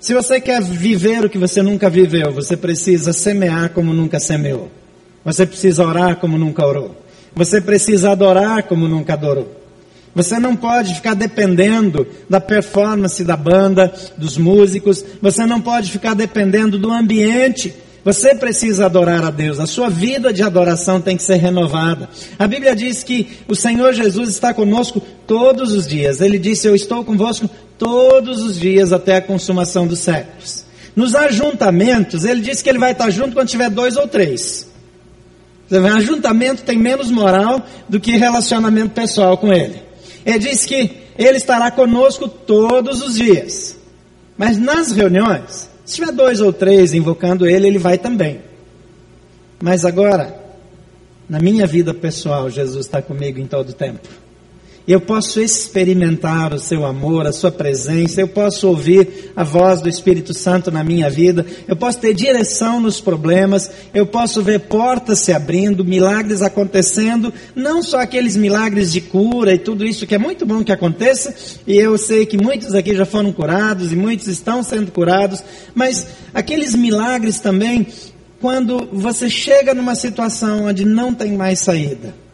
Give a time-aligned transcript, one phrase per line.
[0.00, 4.70] Se você quer viver o que você nunca viveu, você precisa semear como nunca semeou.
[5.24, 6.96] Você precisa orar como nunca orou.
[7.34, 9.56] Você precisa adorar como nunca adorou.
[10.14, 15.04] Você não pode ficar dependendo da performance da banda, dos músicos.
[15.20, 17.74] Você não pode ficar dependendo do ambiente.
[18.08, 19.60] Você precisa adorar a Deus.
[19.60, 22.08] A sua vida de adoração tem que ser renovada.
[22.38, 26.22] A Bíblia diz que o Senhor Jesus está conosco todos os dias.
[26.22, 30.64] Ele disse: Eu estou convosco todos os dias até a consumação dos séculos.
[30.96, 34.66] Nos ajuntamentos, ele diz que ele vai estar junto quando tiver dois ou três.
[35.94, 39.82] Ajuntamento tem menos moral do que relacionamento pessoal com ele.
[40.24, 43.76] Ele diz que ele estará conosco todos os dias.
[44.34, 48.42] Mas nas reuniões, se tiver dois ou três invocando ele, ele vai também.
[49.58, 50.38] Mas agora,
[51.26, 54.06] na minha vida pessoal, Jesus está comigo em todo o tempo
[54.88, 59.88] eu posso experimentar o seu amor, a sua presença, eu posso ouvir a voz do
[59.88, 65.18] Espírito Santo na minha vida, eu posso ter direção nos problemas, eu posso ver portas
[65.18, 70.18] se abrindo, milagres acontecendo, não só aqueles milagres de cura e tudo isso que é
[70.18, 71.34] muito bom que aconteça,
[71.66, 76.06] e eu sei que muitos aqui já foram curados e muitos estão sendo curados, mas
[76.32, 77.86] aqueles milagres também
[78.40, 82.27] quando você chega numa situação onde não tem mais saída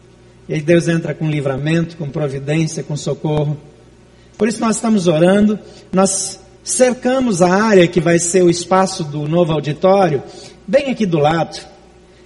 [0.47, 3.57] e aí Deus entra com livramento, com providência, com socorro.
[4.37, 5.57] Por isso nós estamos orando,
[5.91, 10.21] nós cercamos a área que vai ser o espaço do novo auditório,
[10.67, 11.59] bem aqui do lado.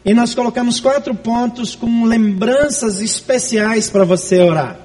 [0.04, 4.80] E nós colocamos quatro pontos com lembranças especiais para você orar.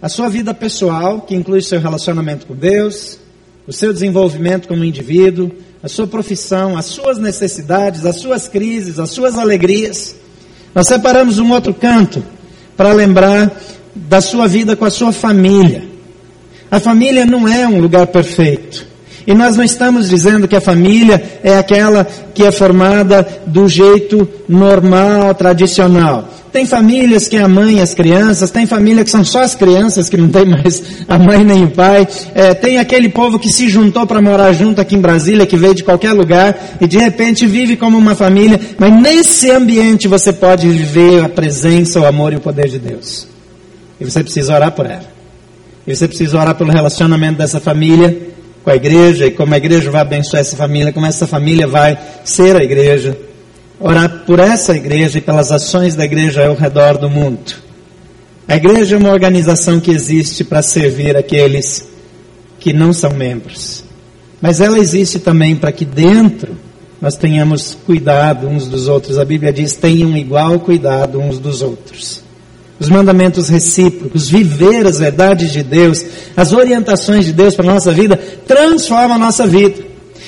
[0.00, 3.18] A sua vida pessoal, que inclui seu relacionamento com Deus,
[3.66, 5.50] o seu desenvolvimento como indivíduo,
[5.82, 10.16] a sua profissão, as suas necessidades, as suas crises, as suas alegrias.
[10.76, 12.22] Nós separamos um outro canto
[12.76, 13.50] para lembrar
[13.94, 15.82] da sua vida com a sua família.
[16.70, 18.86] A família não é um lugar perfeito.
[19.26, 24.28] E nós não estamos dizendo que a família é aquela que é formada do jeito
[24.46, 26.28] normal, tradicional.
[26.56, 29.54] Tem famílias que é a mãe e as crianças, tem família que são só as
[29.54, 32.08] crianças, que não tem mais a mãe nem o pai.
[32.34, 35.74] É, tem aquele povo que se juntou para morar junto aqui em Brasília, que veio
[35.74, 38.58] de qualquer lugar e de repente vive como uma família.
[38.78, 43.28] Mas nesse ambiente você pode viver a presença, o amor e o poder de Deus.
[44.00, 45.04] E você precisa orar por ela.
[45.86, 48.16] E você precisa orar pelo relacionamento dessa família
[48.64, 51.98] com a igreja e como a igreja vai abençoar essa família, como essa família vai
[52.24, 53.25] ser a igreja
[53.78, 57.54] orar por essa igreja e pelas ações da igreja ao redor do mundo.
[58.48, 61.88] A igreja é uma organização que existe para servir aqueles
[62.60, 63.84] que não são membros.
[64.40, 66.56] Mas ela existe também para que dentro
[67.00, 69.18] nós tenhamos cuidado uns dos outros.
[69.18, 72.22] A Bíblia diz: tenham igual cuidado uns dos outros.
[72.78, 76.04] Os mandamentos recíprocos, viver as verdades de Deus,
[76.36, 78.16] as orientações de Deus para a nossa vida,
[78.46, 79.82] transforma a nossa vida.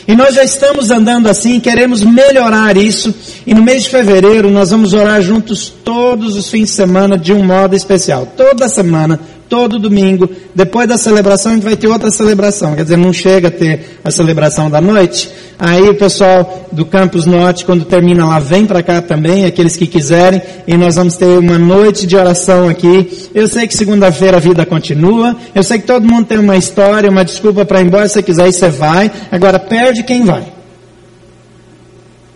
[0.09, 3.15] E nós já estamos andando assim, queremos melhorar isso.
[3.47, 7.31] E no mês de fevereiro nós vamos orar juntos todos os fins de semana de
[7.31, 8.27] um modo especial.
[8.35, 12.75] Toda semana, todo domingo, depois da celebração a gente vai ter outra celebração.
[12.75, 17.27] Quer dizer, não chega a ter a celebração da noite, Aí o pessoal do Campus
[17.27, 21.37] Norte, quando termina lá, vem para cá também, aqueles que quiserem, e nós vamos ter
[21.37, 23.29] uma noite de oração aqui.
[23.35, 27.11] Eu sei que segunda-feira a vida continua, eu sei que todo mundo tem uma história,
[27.11, 29.11] uma desculpa para ir embora, se você quiser, você vai.
[29.33, 30.45] Agora, perde quem vai.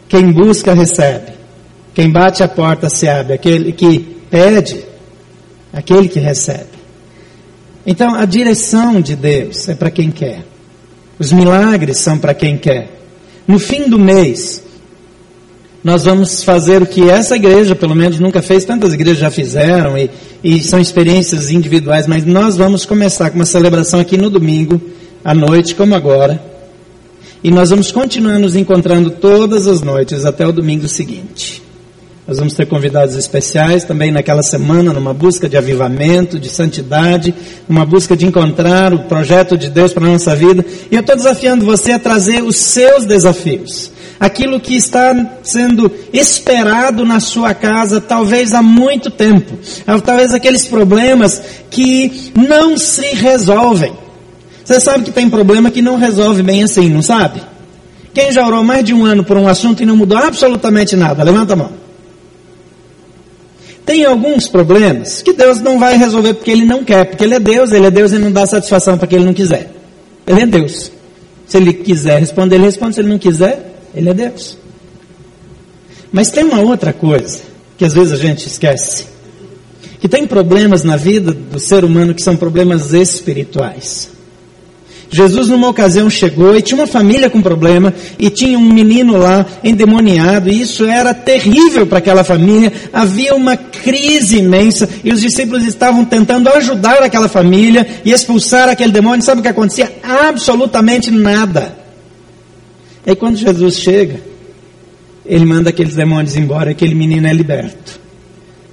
[0.08, 1.32] Quem busca, recebe.
[1.94, 3.34] Quem bate a porta, se abre.
[3.34, 4.84] Aquele que pede,
[5.72, 6.71] aquele que recebe.
[7.86, 10.44] Então, a direção de Deus é para quem quer.
[11.18, 13.00] Os milagres são para quem quer.
[13.46, 14.62] No fim do mês,
[15.82, 19.98] nós vamos fazer o que essa igreja, pelo menos, nunca fez, tantas igrejas já fizeram,
[19.98, 20.08] e,
[20.42, 24.80] e são experiências individuais, mas nós vamos começar com uma celebração aqui no domingo,
[25.24, 26.40] à noite, como agora,
[27.42, 31.61] e nós vamos continuar nos encontrando todas as noites até o domingo seguinte.
[32.32, 37.34] Nós vamos ter convidados especiais também naquela semana, numa busca de avivamento, de santidade,
[37.68, 40.64] numa busca de encontrar o projeto de Deus para a nossa vida.
[40.90, 43.92] E eu estou desafiando você a trazer os seus desafios.
[44.18, 49.52] Aquilo que está sendo esperado na sua casa, talvez há muito tempo.
[50.02, 53.92] Talvez aqueles problemas que não se resolvem.
[54.64, 57.42] Você sabe que tem problema que não resolve bem assim, não sabe?
[58.14, 61.22] Quem já orou mais de um ano por um assunto e não mudou absolutamente nada?
[61.22, 61.82] Levanta a mão.
[63.84, 67.40] Tem alguns problemas que Deus não vai resolver porque Ele não quer, porque Ele é
[67.40, 69.70] Deus, Ele é Deus e não dá satisfação para quem Ele não quiser.
[70.26, 70.92] Ele é Deus.
[71.46, 72.94] Se Ele quiser responder, Ele responde.
[72.94, 74.56] Se Ele não quiser, Ele é Deus.
[76.12, 77.40] Mas tem uma outra coisa
[77.76, 79.06] que às vezes a gente esquece.
[80.00, 84.11] Que tem problemas na vida do ser humano que são problemas espirituais.
[85.14, 89.44] Jesus, numa ocasião, chegou e tinha uma família com problema, e tinha um menino lá
[89.62, 92.72] endemoniado, e isso era terrível para aquela família.
[92.90, 98.90] Havia uma crise imensa, e os discípulos estavam tentando ajudar aquela família e expulsar aquele
[98.90, 99.22] demônio.
[99.22, 99.92] Sabe o que acontecia?
[100.02, 101.76] Absolutamente nada.
[103.04, 104.18] E aí, quando Jesus chega,
[105.26, 108.00] ele manda aqueles demônios embora, aquele menino é liberto.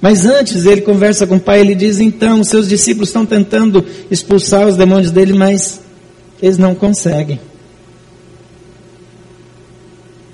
[0.00, 4.66] Mas antes ele conversa com o pai, ele diz: então, seus discípulos estão tentando expulsar
[4.66, 5.80] os demônios dele, mas
[6.42, 7.40] eles não conseguem.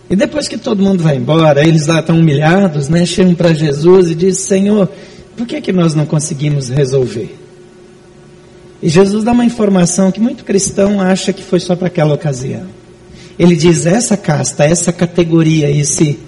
[0.08, 3.04] E depois que todo mundo vai embora, eles lá estão humilhados, né?
[3.04, 4.88] Chegam para Jesus e dizem: Senhor,
[5.36, 7.36] por que, que nós não conseguimos resolver?
[8.80, 12.66] E Jesus dá uma informação que muito cristão acha que foi só para aquela ocasião.
[13.36, 16.20] Ele diz: essa casta, essa categoria, esse,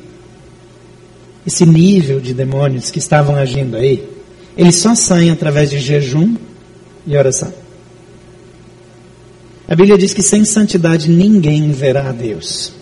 [1.46, 4.08] esse nível de demônios que estavam agindo aí,
[4.56, 6.34] eles só saem através de jejum
[7.06, 7.67] e oração.
[9.68, 12.72] A Bíblia diz que sem santidade ninguém verá a Deus.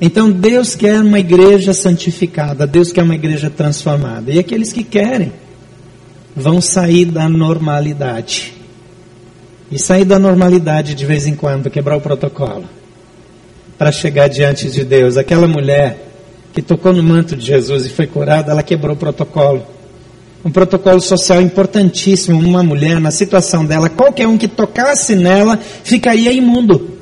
[0.00, 4.30] Então Deus quer uma igreja santificada, Deus quer uma igreja transformada.
[4.30, 5.32] E aqueles que querem
[6.36, 8.54] vão sair da normalidade.
[9.72, 12.64] E sair da normalidade de vez em quando, quebrar o protocolo.
[13.76, 15.16] Para chegar diante de Deus.
[15.16, 16.10] Aquela mulher
[16.52, 19.66] que tocou no manto de Jesus e foi curada, ela quebrou o protocolo
[20.44, 22.38] um protocolo social importantíssimo.
[22.38, 26.92] Uma mulher, na situação dela, qualquer um que tocasse nela ficaria imundo.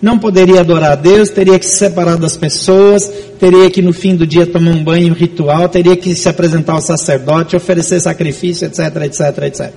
[0.00, 3.10] Não poderia adorar a Deus, teria que se separar das pessoas,
[3.40, 6.82] teria que no fim do dia tomar um banho ritual, teria que se apresentar ao
[6.82, 9.72] sacerdote, oferecer sacrifício, etc, etc, etc.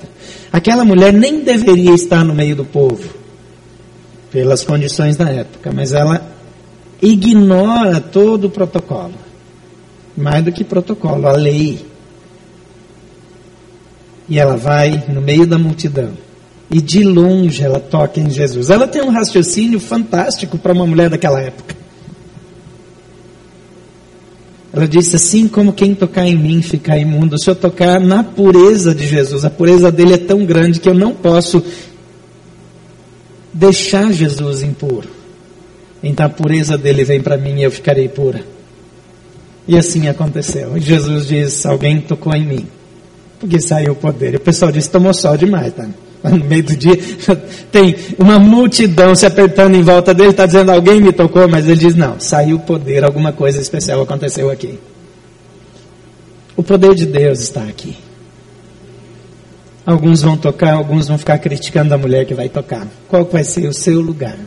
[0.52, 3.10] Aquela mulher nem deveria estar no meio do povo,
[4.30, 6.22] pelas condições da época, mas ela
[7.02, 9.14] ignora todo o protocolo.
[10.18, 11.89] Mais do que protocolo, a lei.
[14.30, 16.12] E ela vai no meio da multidão.
[16.70, 18.70] E de longe ela toca em Jesus.
[18.70, 21.76] Ela tem um raciocínio fantástico para uma mulher daquela época.
[24.72, 27.40] Ela disse assim: como quem tocar em mim ficar imundo.
[27.40, 30.94] Se eu tocar na pureza de Jesus, a pureza dele é tão grande que eu
[30.94, 31.64] não posso
[33.52, 35.10] deixar Jesus impuro.
[36.04, 38.44] Então a pureza dele vem para mim e eu ficarei pura.
[39.68, 40.78] E assim aconteceu.
[40.78, 42.79] E Jesus diz: Alguém tocou em mim
[43.40, 44.36] porque saiu o poder.
[44.36, 45.88] O pessoal disse, tomou sol demais, tá?
[46.24, 46.98] No meio do dia,
[47.72, 51.80] tem uma multidão se apertando em volta dele, está dizendo, alguém me tocou, mas ele
[51.80, 54.78] diz, não, saiu o poder, alguma coisa especial aconteceu aqui.
[56.58, 57.96] O poder de Deus está aqui.
[59.86, 62.86] Alguns vão tocar, alguns vão ficar criticando a mulher que vai tocar.
[63.08, 64.38] Qual vai ser o seu lugar?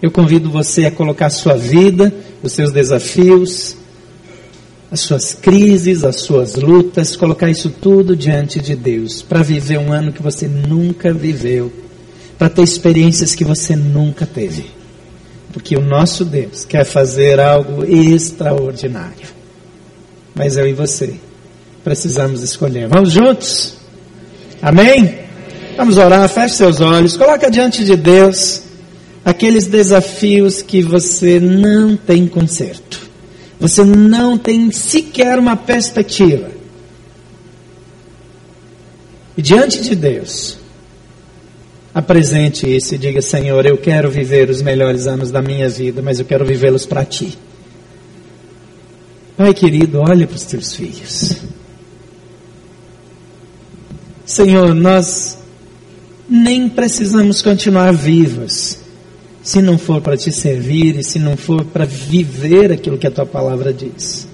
[0.00, 2.12] Eu convido você a colocar sua vida,
[2.42, 3.76] os seus desafios,
[4.92, 9.90] as suas crises, as suas lutas, colocar isso tudo diante de Deus, para viver um
[9.90, 11.72] ano que você nunca viveu,
[12.36, 14.66] para ter experiências que você nunca teve.
[15.50, 19.28] Porque o nosso Deus quer fazer algo extraordinário.
[20.34, 21.14] Mas eu e você
[21.82, 22.86] precisamos escolher.
[22.86, 23.74] Vamos juntos?
[24.60, 25.20] Amém?
[25.74, 28.62] Vamos orar, feche seus olhos, coloca diante de Deus
[29.24, 32.81] aqueles desafios que você não tem conserto.
[33.62, 36.50] Você não tem sequer uma perspectiva.
[39.36, 40.58] E diante de Deus,
[41.94, 46.18] apresente isso e diga: Senhor, eu quero viver os melhores anos da minha vida, mas
[46.18, 47.38] eu quero vivê-los para ti.
[49.36, 51.36] Pai querido, olha para os teus filhos.
[54.26, 55.38] Senhor, nós
[56.28, 58.81] nem precisamos continuar vivos
[59.42, 63.10] se não for para te servir e se não for para viver aquilo que a
[63.10, 64.26] tua palavra diz.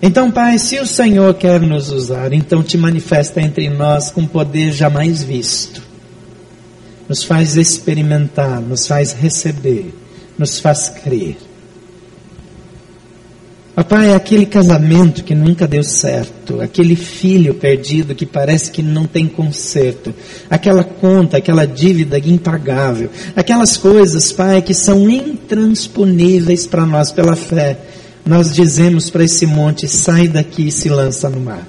[0.00, 4.72] Então, Pai, se o Senhor quer nos usar, então te manifesta entre nós com poder
[4.72, 5.82] jamais visto.
[7.08, 9.94] Nos faz experimentar, nos faz receber,
[10.38, 11.36] nos faz crer.
[13.74, 19.04] Papai, é aquele casamento que nunca deu certo, aquele filho perdido que parece que não
[19.04, 20.14] tem conserto,
[20.48, 27.76] aquela conta, aquela dívida impagável, aquelas coisas, Pai, que são intransponíveis para nós pela fé.
[28.24, 31.66] Nós dizemos para esse monte: sai daqui e se lança no mar.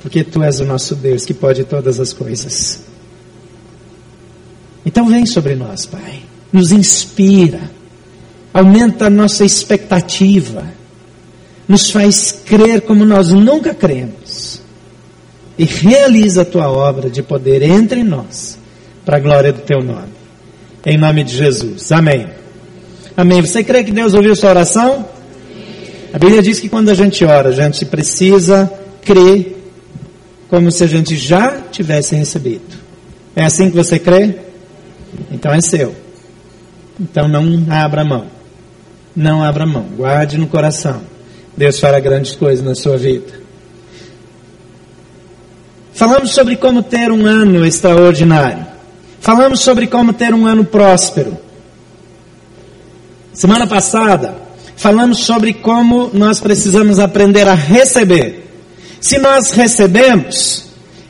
[0.00, 2.82] Porque Tu és o nosso Deus que pode todas as coisas.
[4.84, 6.22] Então vem sobre nós, Pai.
[6.52, 7.75] Nos inspira
[8.56, 10.64] aumenta a nossa expectativa,
[11.68, 14.62] nos faz crer como nós nunca cremos
[15.58, 18.58] e realiza a tua obra de poder entre nós,
[19.04, 20.16] para a glória do teu nome.
[20.86, 21.92] Em nome de Jesus.
[21.92, 22.28] Amém.
[23.14, 23.42] Amém.
[23.42, 25.06] Você crê que Deus ouviu sua oração?
[26.14, 28.72] A Bíblia diz que quando a gente ora, a gente precisa
[29.02, 29.54] crer
[30.48, 32.74] como se a gente já tivesse recebido.
[33.34, 34.36] É assim que você crê?
[35.30, 35.94] Então é seu.
[36.98, 38.35] Então não abra mão.
[39.16, 39.84] Não abra mão.
[39.96, 41.00] Guarde no coração.
[41.56, 43.40] Deus fará grandes coisas na sua vida.
[45.94, 48.66] Falamos sobre como ter um ano extraordinário.
[49.18, 51.38] Falamos sobre como ter um ano próspero.
[53.32, 54.34] Semana passada,
[54.76, 58.46] falamos sobre como nós precisamos aprender a receber.
[59.00, 60.65] Se nós recebemos,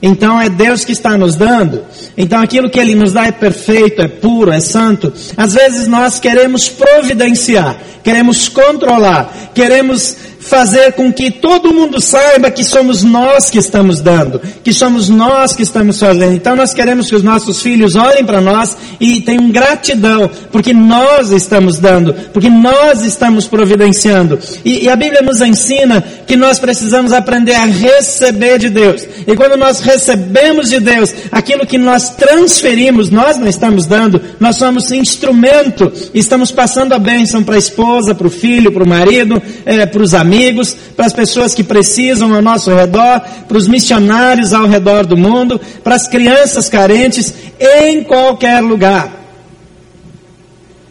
[0.06, 1.82] então é Deus que está nos dando.
[2.16, 5.12] Então aquilo que Ele nos dá é perfeito, é puro, é santo.
[5.36, 12.64] Às vezes nós queremos providenciar, queremos controlar, queremos fazer com que todo mundo saiba que
[12.64, 16.34] somos nós que estamos dando, que somos nós que estamos fazendo.
[16.34, 21.30] Então nós queremos que os nossos filhos olhem para nós e tenham gratidão, porque nós
[21.30, 24.38] estamos dando, porque nós estamos providenciando.
[24.64, 29.06] E, e a Bíblia nos ensina que nós precisamos aprender a receber de Deus.
[29.26, 34.56] E quando nós recebemos de Deus aquilo que nós transferimos, nós não estamos dando, nós
[34.56, 39.42] somos instrumento, estamos passando a bênção para a esposa, para o filho, para o marido,
[39.64, 43.66] é, para os amigos amigos, para as pessoas que precisam ao nosso redor, para os
[43.66, 49.10] missionários ao redor do mundo, para as crianças carentes, em qualquer lugar.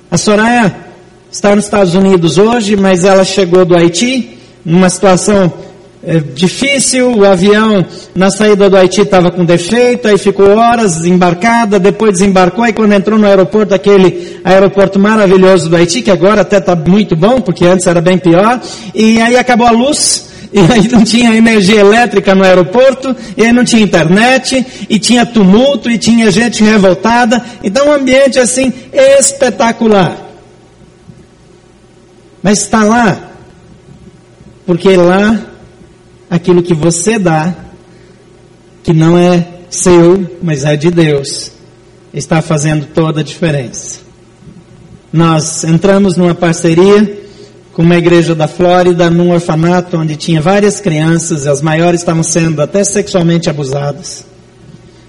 [0.09, 0.75] A Soraya
[1.31, 5.53] está nos Estados Unidos hoje, mas ela chegou do Haiti, numa situação
[6.07, 7.83] é, difícil, o avião
[8.13, 12.93] na saída do Haiti estava com defeito, aí ficou horas embarcada, depois desembarcou, e quando
[12.93, 17.65] entrou no aeroporto, aquele aeroporto maravilhoso do Haiti, que agora até está muito bom, porque
[17.65, 18.61] antes era bem pior,
[18.93, 23.51] e aí acabou a luz, e aí não tinha energia elétrica no aeroporto, e aí
[23.51, 30.17] não tinha internet, e tinha tumulto, e tinha gente revoltada, então um ambiente assim espetacular.
[32.43, 33.31] Mas está lá,
[34.67, 35.54] porque lá
[36.35, 37.53] aquilo que você dá,
[38.83, 41.51] que não é seu, mas é de Deus,
[42.13, 43.99] está fazendo toda a diferença.
[45.11, 47.25] Nós entramos numa parceria
[47.73, 52.61] com uma igreja da Flórida, num orfanato onde tinha várias crianças, as maiores estavam sendo
[52.61, 54.25] até sexualmente abusadas.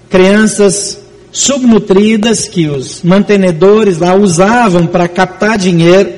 [0.09, 0.99] Crianças
[1.31, 6.16] subnutridas que os mantenedores lá usavam para captar dinheiro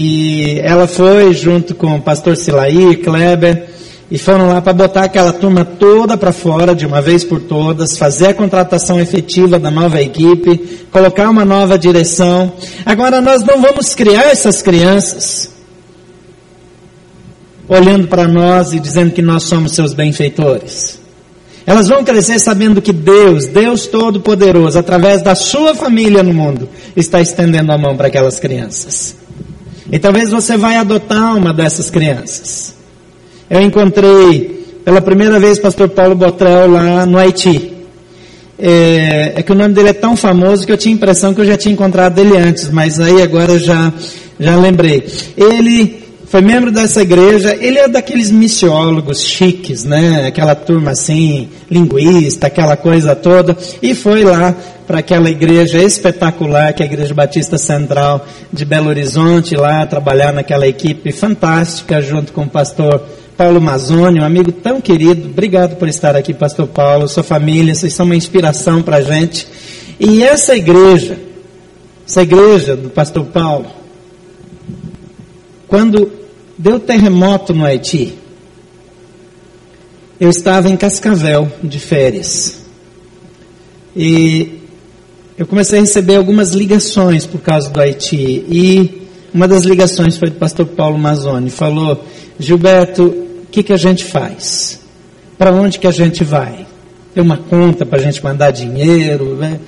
[0.00, 3.68] e ela foi junto com o pastor Silaí, Kleber,
[4.08, 7.98] e foram lá para botar aquela turma toda para fora de uma vez por todas,
[7.98, 12.52] fazer a contratação efetiva da nova equipe, colocar uma nova direção.
[12.86, 15.50] Agora nós não vamos criar essas crianças
[17.66, 21.00] olhando para nós e dizendo que nós somos seus benfeitores.
[21.66, 27.20] Elas vão crescer sabendo que Deus, Deus Todo-Poderoso, através da sua família no mundo, está
[27.20, 29.16] estendendo a mão para aquelas crianças.
[29.90, 32.74] E talvez você vai adotar uma dessas crianças.
[33.48, 37.72] Eu encontrei pela primeira vez o pastor Paulo Botrel lá no Haiti.
[38.58, 41.40] É, é, que o nome dele é tão famoso que eu tinha a impressão que
[41.40, 43.92] eu já tinha encontrado ele antes, mas aí agora já,
[44.38, 45.06] já lembrei.
[45.36, 50.26] Ele foi membro dessa igreja, ele é daqueles missiólogos chiques, né?
[50.26, 54.54] Aquela turma assim, linguista, aquela coisa toda, e foi lá
[54.88, 60.32] para aquela igreja espetacular, que é a Igreja Batista Central de Belo Horizonte, lá trabalhar
[60.32, 63.02] naquela equipe fantástica, junto com o pastor
[63.36, 65.28] Paulo Mazzoni, um amigo tão querido.
[65.28, 69.46] Obrigado por estar aqui, pastor Paulo, sua família, vocês são uma inspiração para a gente.
[70.00, 71.18] E essa igreja,
[72.08, 73.66] essa igreja do pastor Paulo,
[75.68, 76.10] quando
[76.56, 78.14] deu terremoto no Haiti,
[80.18, 82.62] eu estava em Cascavel de férias.
[83.94, 84.57] E
[85.38, 88.16] eu comecei a receber algumas ligações por causa do Haiti.
[88.16, 89.02] E
[89.32, 91.48] uma das ligações foi do pastor Paulo Mazzoni.
[91.48, 92.04] Falou,
[92.40, 94.80] Gilberto, o que, que a gente faz?
[95.38, 96.66] Para onde que a gente vai?
[97.14, 99.36] Tem uma conta para a gente mandar dinheiro?
[99.36, 99.60] Né?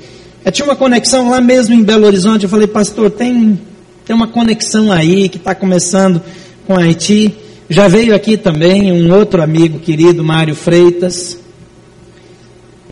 [0.45, 2.43] Eu tinha uma conexão lá mesmo em Belo Horizonte.
[2.43, 3.61] Eu falei, pastor, tem,
[4.05, 6.21] tem uma conexão aí que está começando
[6.67, 7.33] com Haiti.
[7.69, 11.39] Já veio aqui também um outro amigo querido, Mário Freitas.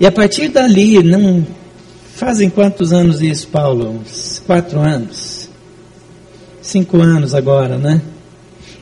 [0.01, 1.45] E a partir dali, não
[2.19, 4.01] fazem quantos anos isso, Paulo?
[4.45, 5.49] Quatro anos.
[6.61, 8.03] Cinco anos agora, né?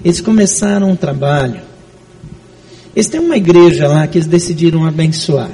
[0.03, 1.61] Eles começaram um trabalho.
[2.95, 5.51] Eles têm uma igreja lá que eles decidiram abençoar.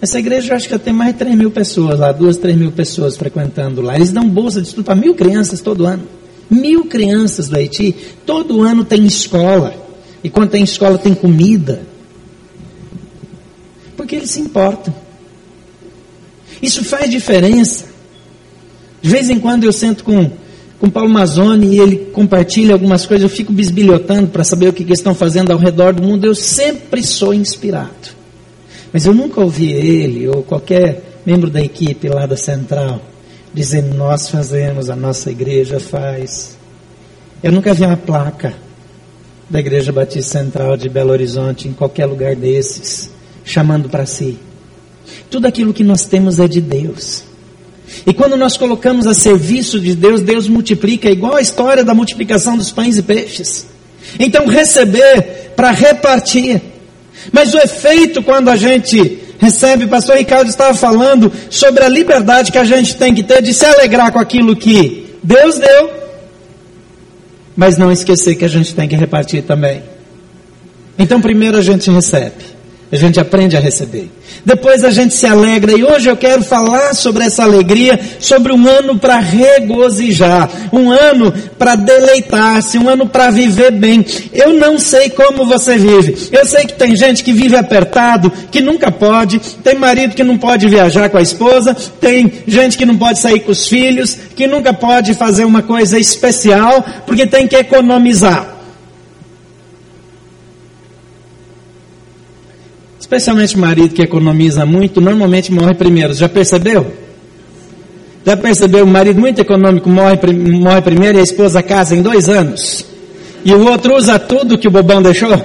[0.00, 2.72] Essa igreja eu acho que tem mais de 3 mil pessoas lá, duas, três mil
[2.72, 3.94] pessoas frequentando lá.
[3.94, 6.02] Eles dão bolsa de estudo para mil crianças todo ano.
[6.50, 7.94] Mil crianças do Haiti,
[8.26, 9.72] todo ano tem escola.
[10.24, 11.82] E quando tem escola tem comida.
[13.96, 14.92] Porque eles se importam.
[16.62, 17.86] Isso faz diferença.
[19.02, 20.30] De vez em quando eu sento com,
[20.78, 24.84] com Paulo Mazzoni e ele compartilha algumas coisas, eu fico bisbilhotando para saber o que,
[24.84, 26.24] que estão fazendo ao redor do mundo.
[26.24, 28.22] Eu sempre sou inspirado.
[28.92, 33.02] Mas eu nunca ouvi ele ou qualquer membro da equipe lá da central
[33.52, 36.56] dizer: Nós fazemos, a nossa igreja faz.
[37.42, 38.54] Eu nunca vi uma placa
[39.50, 43.10] da Igreja Batista Central de Belo Horizonte em qualquer lugar desses,
[43.44, 44.38] chamando para si.
[45.30, 47.24] Tudo aquilo que nós temos é de Deus.
[48.06, 52.56] E quando nós colocamos a serviço de Deus, Deus multiplica, igual a história da multiplicação
[52.56, 53.66] dos pães e peixes.
[54.18, 56.60] Então, receber para repartir.
[57.30, 62.58] Mas o efeito quando a gente recebe, pastor Ricardo estava falando sobre a liberdade que
[62.58, 65.90] a gente tem que ter de se alegrar com aquilo que Deus deu,
[67.54, 69.82] mas não esquecer que a gente tem que repartir também.
[70.98, 72.51] Então, primeiro a gente recebe.
[72.92, 74.10] A gente aprende a receber.
[74.44, 75.72] Depois a gente se alegra.
[75.72, 81.32] E hoje eu quero falar sobre essa alegria, sobre um ano para regozijar, um ano
[81.58, 84.04] para deleitar-se, um ano para viver bem.
[84.30, 86.28] Eu não sei como você vive.
[86.30, 89.38] Eu sei que tem gente que vive apertado, que nunca pode.
[89.38, 91.74] Tem marido que não pode viajar com a esposa.
[91.98, 95.98] Tem gente que não pode sair com os filhos, que nunca pode fazer uma coisa
[95.98, 98.61] especial, porque tem que economizar.
[103.12, 106.14] Especialmente o marido que economiza muito, normalmente morre primeiro.
[106.14, 106.90] Já percebeu?
[108.24, 108.84] Já percebeu?
[108.84, 112.86] O marido muito econômico morre, morre primeiro e a esposa casa em dois anos.
[113.44, 115.38] E o outro usa tudo que o bobão deixou?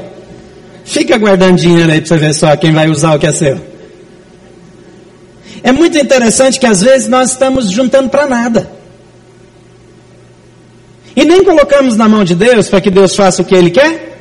[0.85, 3.59] Fica guardando dinheiro aí para você ver só quem vai usar o que é seu.
[5.61, 8.71] É muito interessante que às vezes nós estamos juntando para nada.
[11.13, 14.16] E nem colocamos na mão de Deus para que Deus faça o que Ele quer.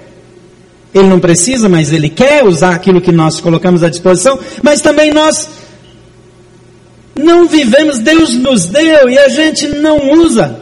[0.97, 5.13] Ele não precisa, mas ele quer usar aquilo que nós colocamos à disposição, mas também
[5.13, 5.47] nós
[7.15, 10.61] não vivemos, Deus nos deu e a gente não usa.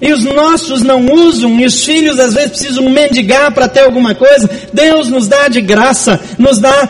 [0.00, 4.14] E os nossos não usam, e os filhos às vezes precisam mendigar para ter alguma
[4.14, 4.48] coisa.
[4.72, 6.88] Deus nos dá de graça, nos dá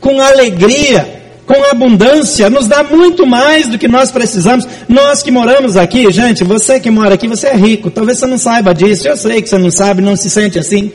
[0.00, 4.66] com alegria, com abundância, nos dá muito mais do que nós precisamos.
[4.88, 7.90] Nós que moramos aqui, gente, você que mora aqui, você é rico.
[7.90, 10.92] Talvez você não saiba disso, eu sei que você não sabe, não se sente assim.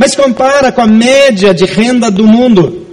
[0.00, 2.86] Mas compara com a média de renda do mundo.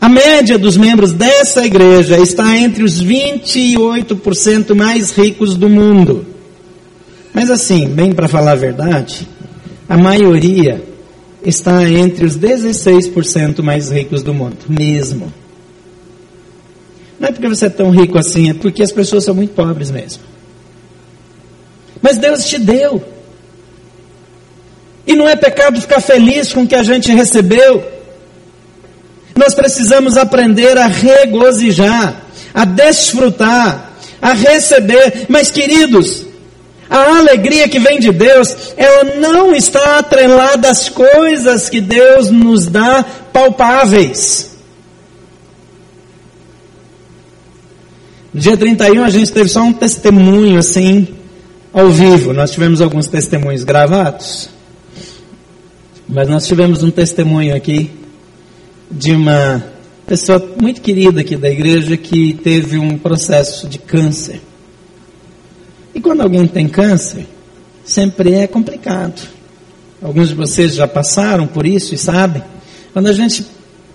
[0.00, 6.24] A média dos membros dessa igreja está entre os 28% mais ricos do mundo.
[7.34, 9.28] Mas assim, bem para falar a verdade,
[9.86, 10.82] a maioria
[11.44, 15.30] está entre os 16% mais ricos do mundo, mesmo.
[17.18, 19.90] Não é porque você é tão rico assim, é porque as pessoas são muito pobres
[19.90, 20.22] mesmo.
[22.00, 23.19] Mas Deus te deu.
[25.10, 27.84] E não é pecado ficar feliz com o que a gente recebeu.
[29.34, 32.14] Nós precisamos aprender a regozijar,
[32.54, 33.90] a desfrutar,
[34.22, 35.26] a receber.
[35.28, 36.26] Mas, queridos,
[36.88, 42.66] a alegria que vem de Deus, ela não está atrelada às coisas que Deus nos
[42.66, 44.52] dá palpáveis.
[48.32, 51.08] No dia 31 a gente teve só um testemunho assim,
[51.72, 52.32] ao vivo.
[52.32, 54.59] Nós tivemos alguns testemunhos gravados.
[56.12, 57.88] Mas nós tivemos um testemunho aqui
[58.90, 59.64] de uma
[60.04, 64.40] pessoa muito querida aqui da igreja que teve um processo de câncer.
[65.94, 67.28] E quando alguém tem câncer,
[67.84, 69.22] sempre é complicado.
[70.02, 72.42] Alguns de vocês já passaram por isso e sabem.
[72.92, 73.46] Quando a gente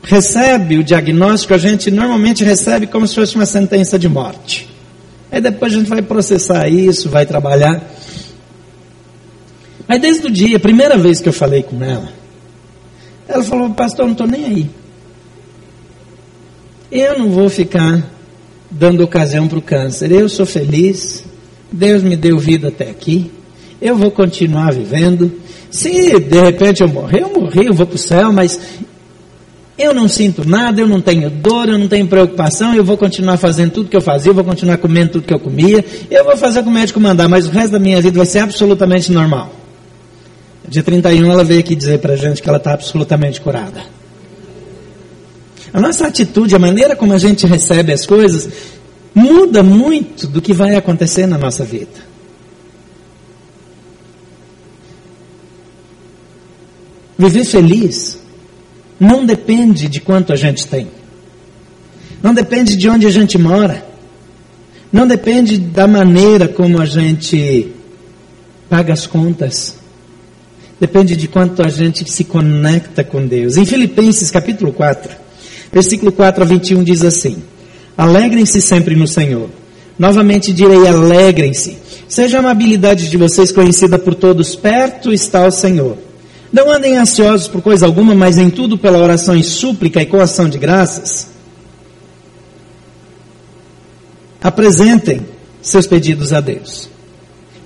[0.01, 4.69] recebe o diagnóstico, a gente normalmente recebe como se fosse uma sentença de morte.
[5.30, 7.84] Aí depois a gente vai processar isso, vai trabalhar.
[9.88, 12.10] Mas desde o dia, a primeira vez que eu falei com ela,
[13.28, 14.69] ela falou, pastor, não estou nem aí.
[16.91, 18.04] Eu não vou ficar
[18.69, 20.12] dando ocasião para o câncer.
[20.12, 21.24] Eu sou feliz,
[21.71, 23.32] Deus me deu vida até aqui,
[23.82, 25.32] eu vou continuar vivendo.
[25.69, 28.60] Se de repente eu morrer, eu morri, eu vou para o céu, mas
[29.78, 33.38] eu não sinto nada, eu não tenho dor, eu não tenho preocupação, eu vou continuar
[33.38, 36.38] fazendo tudo que eu fazia, eu vou continuar comendo tudo que eu comia, eu vou
[36.38, 39.12] fazer o que o médico mandar, mas o resto da minha vida vai ser absolutamente
[39.12, 39.64] normal.
[40.67, 43.84] Dia 31 ela veio aqui dizer para a gente que ela está absolutamente curada.
[45.71, 48.49] A nossa atitude, a maneira como a gente recebe as coisas,
[49.13, 52.06] muda muito do que vai acontecer na nossa vida.
[57.17, 58.19] Viver feliz
[58.99, 60.88] não depende de quanto a gente tem.
[62.23, 63.86] Não depende de onde a gente mora.
[64.91, 67.71] Não depende da maneira como a gente
[68.69, 69.78] paga as contas.
[70.80, 73.56] Depende de quanto a gente se conecta com Deus.
[73.56, 75.10] Em Filipenses capítulo 4,
[75.72, 77.38] versículo 4 a 21 diz assim:
[77.98, 79.50] Alegrem-se sempre no Senhor.
[79.98, 81.78] Novamente direi: alegrem-se.
[82.08, 85.98] Seja a amabilidade de vocês conhecida por todos, perto está o Senhor.
[86.52, 90.20] Não andem ansiosos por coisa alguma, mas em tudo pela oração e súplica e com
[90.20, 91.28] ação de graças.
[94.42, 95.22] Apresentem
[95.62, 96.95] seus pedidos a Deus.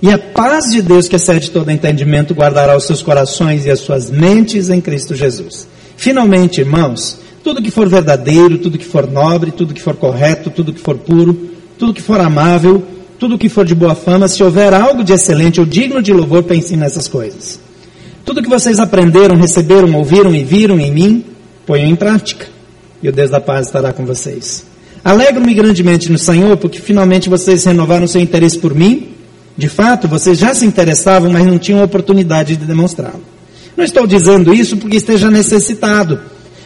[0.02, 3.80] E a paz de Deus, que excede todo entendimento, guardará os seus corações e as
[3.80, 5.68] suas mentes em Cristo Jesus.
[5.96, 10.72] Finalmente, irmãos, tudo que for verdadeiro, tudo que for nobre, tudo que for correto, tudo
[10.72, 12.82] que for puro, tudo que for amável,
[13.18, 16.42] tudo que for de boa fama, se houver algo de excelente ou digno de louvor,
[16.44, 17.60] pensem nessas coisas.
[18.24, 21.24] Tudo que vocês aprenderam, receberam, ouviram e viram em mim,
[21.66, 22.46] ponham em prática.
[23.02, 24.64] E o Deus da paz estará com vocês.
[25.04, 29.08] Alegro-me grandemente no Senhor, porque finalmente vocês renovaram seu interesse por mim.
[29.60, 33.20] De fato, vocês já se interessavam, mas não tinham oportunidade de demonstrá-lo.
[33.76, 36.18] Não estou dizendo isso porque esteja necessitado,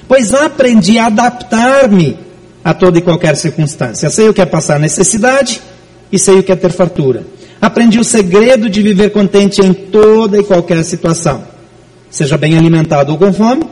[0.07, 2.17] pois aprendi a adaptar-me
[2.63, 4.09] a toda e qualquer circunstância.
[4.11, 5.61] Sei o que é passar necessidade
[6.13, 7.27] e sei o que é ter fartura.
[7.61, 11.43] Aprendi o segredo de viver contente em toda e qualquer situação.
[12.09, 13.65] Seja bem alimentado ou com fome,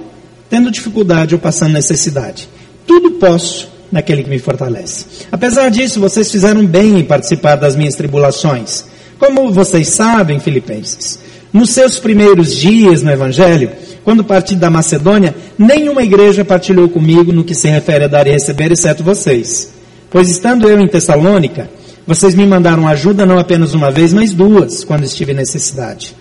[0.50, 2.48] tendo dificuldade ou passando necessidade.
[2.84, 5.06] Tudo posso naquele que me fortalece.
[5.30, 8.90] Apesar disso, vocês fizeram bem em participar das minhas tribulações.
[9.22, 11.20] Como vocês sabem, filipenses,
[11.52, 13.70] nos seus primeiros dias no Evangelho,
[14.02, 18.32] quando parti da Macedônia, nenhuma igreja partilhou comigo no que se refere a dar e
[18.32, 19.74] receber, exceto vocês.
[20.10, 21.70] Pois estando eu em Tessalônica,
[22.04, 26.16] vocês me mandaram ajuda não apenas uma vez, mas duas, quando estive em necessidade.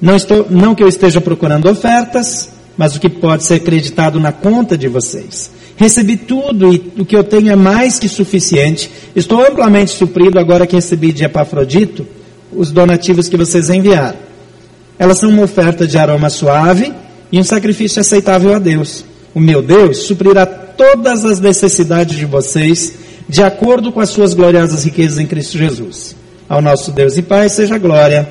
[0.00, 4.32] Não, estou, não que eu esteja procurando ofertas, mas o que pode ser acreditado na
[4.32, 5.50] conta de vocês.
[5.76, 8.90] Recebi tudo e o que eu tenho é mais que suficiente.
[9.16, 12.06] Estou amplamente suprido agora que recebi de Epafrodito
[12.52, 14.18] os donativos que vocês enviaram.
[14.98, 16.92] Elas são uma oferta de aroma suave
[17.30, 19.04] e um sacrifício aceitável a Deus.
[19.34, 22.94] O meu Deus suprirá todas as necessidades de vocês
[23.28, 26.14] de acordo com as suas gloriosas riquezas em Cristo Jesus.
[26.48, 28.28] Ao nosso Deus e Pai seja glória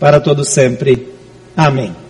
[0.00, 1.06] para todos sempre.
[1.56, 2.07] Amém.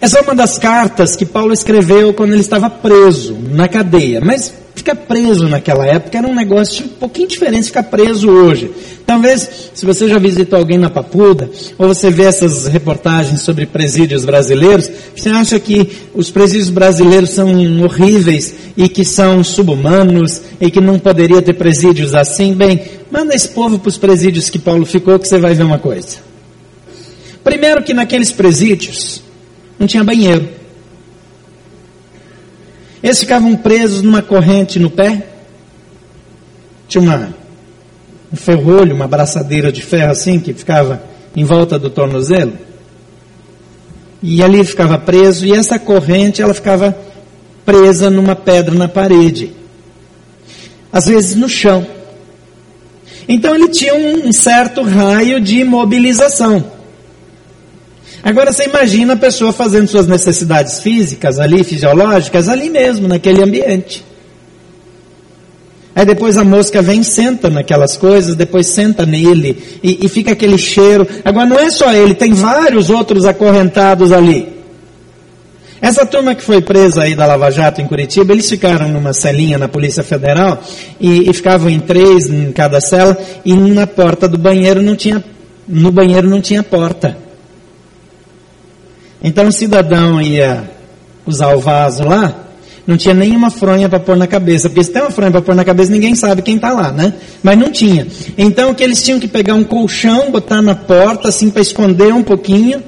[0.00, 4.20] Essa é uma das cartas que Paulo escreveu quando ele estava preso na cadeia.
[4.20, 8.70] Mas ficar preso naquela época era um negócio um pouquinho diferente de ficar preso hoje.
[9.04, 14.24] Talvez, se você já visitou alguém na Papuda, ou você vê essas reportagens sobre presídios
[14.24, 17.48] brasileiros, você acha que os presídios brasileiros são
[17.82, 22.54] horríveis e que são subhumanos e que não poderia ter presídios assim?
[22.54, 25.78] Bem, manda esse povo para os presídios que Paulo ficou que você vai ver uma
[25.78, 26.18] coisa.
[27.42, 29.22] Primeiro que naqueles presídios,
[29.78, 30.48] não tinha banheiro.
[33.02, 35.26] Eles ficavam presos numa corrente no pé.
[36.88, 37.34] Tinha uma,
[38.32, 41.02] um ferrolho, uma braçadeira de ferro assim, que ficava
[41.36, 42.54] em volta do tornozelo.
[44.20, 46.96] E ali ficava preso, e essa corrente ela ficava
[47.64, 49.52] presa numa pedra na parede.
[50.92, 51.86] Às vezes no chão.
[53.28, 56.77] Então ele tinha um certo raio de imobilização.
[58.22, 64.04] Agora você imagina a pessoa fazendo suas necessidades físicas ali, fisiológicas, ali mesmo, naquele ambiente.
[65.94, 70.56] Aí depois a mosca vem senta naquelas coisas, depois senta nele e, e fica aquele
[70.56, 71.06] cheiro.
[71.24, 74.58] Agora não é só ele, tem vários outros acorrentados ali.
[75.80, 79.58] Essa turma que foi presa aí da Lava Jato em Curitiba, eles ficaram numa celinha
[79.58, 80.60] na Polícia Federal
[81.00, 85.22] e, e ficavam em três em cada cela e na porta do banheiro não tinha,
[85.68, 87.27] no banheiro não tinha porta.
[89.22, 90.70] Então o cidadão ia
[91.26, 92.48] usar o vaso lá,
[92.86, 95.54] não tinha nenhuma fronha para pôr na cabeça, porque se tem uma fronha para pôr
[95.54, 97.12] na cabeça, ninguém sabe quem está lá, né?
[97.42, 98.06] Mas não tinha.
[98.36, 102.22] Então que eles tinham que pegar um colchão, botar na porta, assim, para esconder um
[102.22, 102.82] pouquinho.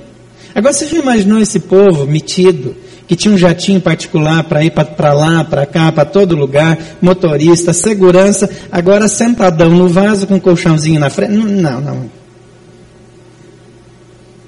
[0.55, 2.75] Agora você já imaginou esse povo metido,
[3.07, 7.73] que tinha um jatinho particular para ir para lá, para cá, para todo lugar, motorista,
[7.73, 11.33] segurança, agora sentadão no vaso com um colchãozinho na frente?
[11.35, 12.20] Não, não.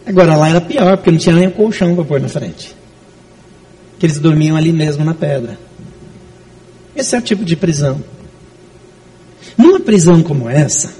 [0.04, 2.74] Agora lá era pior, porque não tinha nem um colchão para pôr na frente.
[3.98, 5.58] Que eles dormiam ali mesmo na pedra.
[6.94, 8.02] Esse é o tipo de prisão.
[9.56, 10.92] Numa prisão como essa,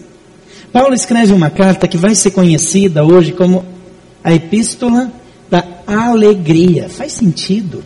[0.73, 3.65] Paulo escreve uma carta que vai ser conhecida hoje como
[4.23, 5.13] a Epístola
[5.51, 6.89] da Alegria.
[6.89, 7.85] Faz sentido.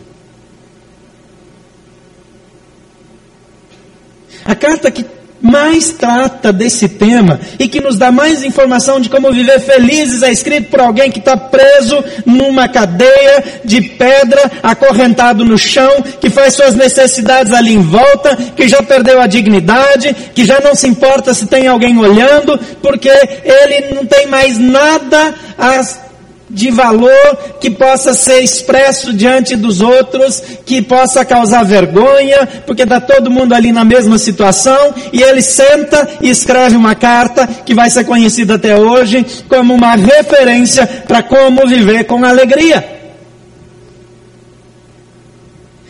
[4.45, 5.05] A carta que
[5.41, 10.31] mais trata desse tema e que nos dá mais informação de como viver felizes é
[10.31, 16.53] escrito por alguém que está preso numa cadeia de pedra, acorrentado no chão, que faz
[16.55, 21.33] suas necessidades ali em volta, que já perdeu a dignidade, que já não se importa
[21.33, 26.06] se tem alguém olhando, porque ele não tem mais nada a
[26.49, 33.01] de valor que possa ser expresso diante dos outros, que possa causar vergonha, porque está
[33.01, 37.89] todo mundo ali na mesma situação, e ele senta e escreve uma carta que vai
[37.89, 42.97] ser conhecida até hoje como uma referência para como viver com alegria.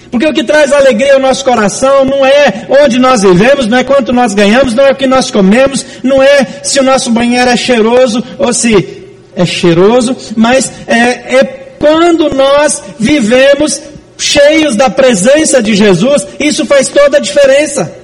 [0.10, 3.84] Porque o que traz alegria ao nosso coração não é onde nós vivemos, não é
[3.84, 7.50] quanto nós ganhamos, não é o que nós comemos, não é se o nosso banheiro
[7.50, 8.97] é cheiroso ou se
[9.38, 11.44] é cheiroso, mas é, é
[11.80, 13.80] quando nós vivemos
[14.18, 17.96] cheios da presença de Jesus, isso faz toda a diferença.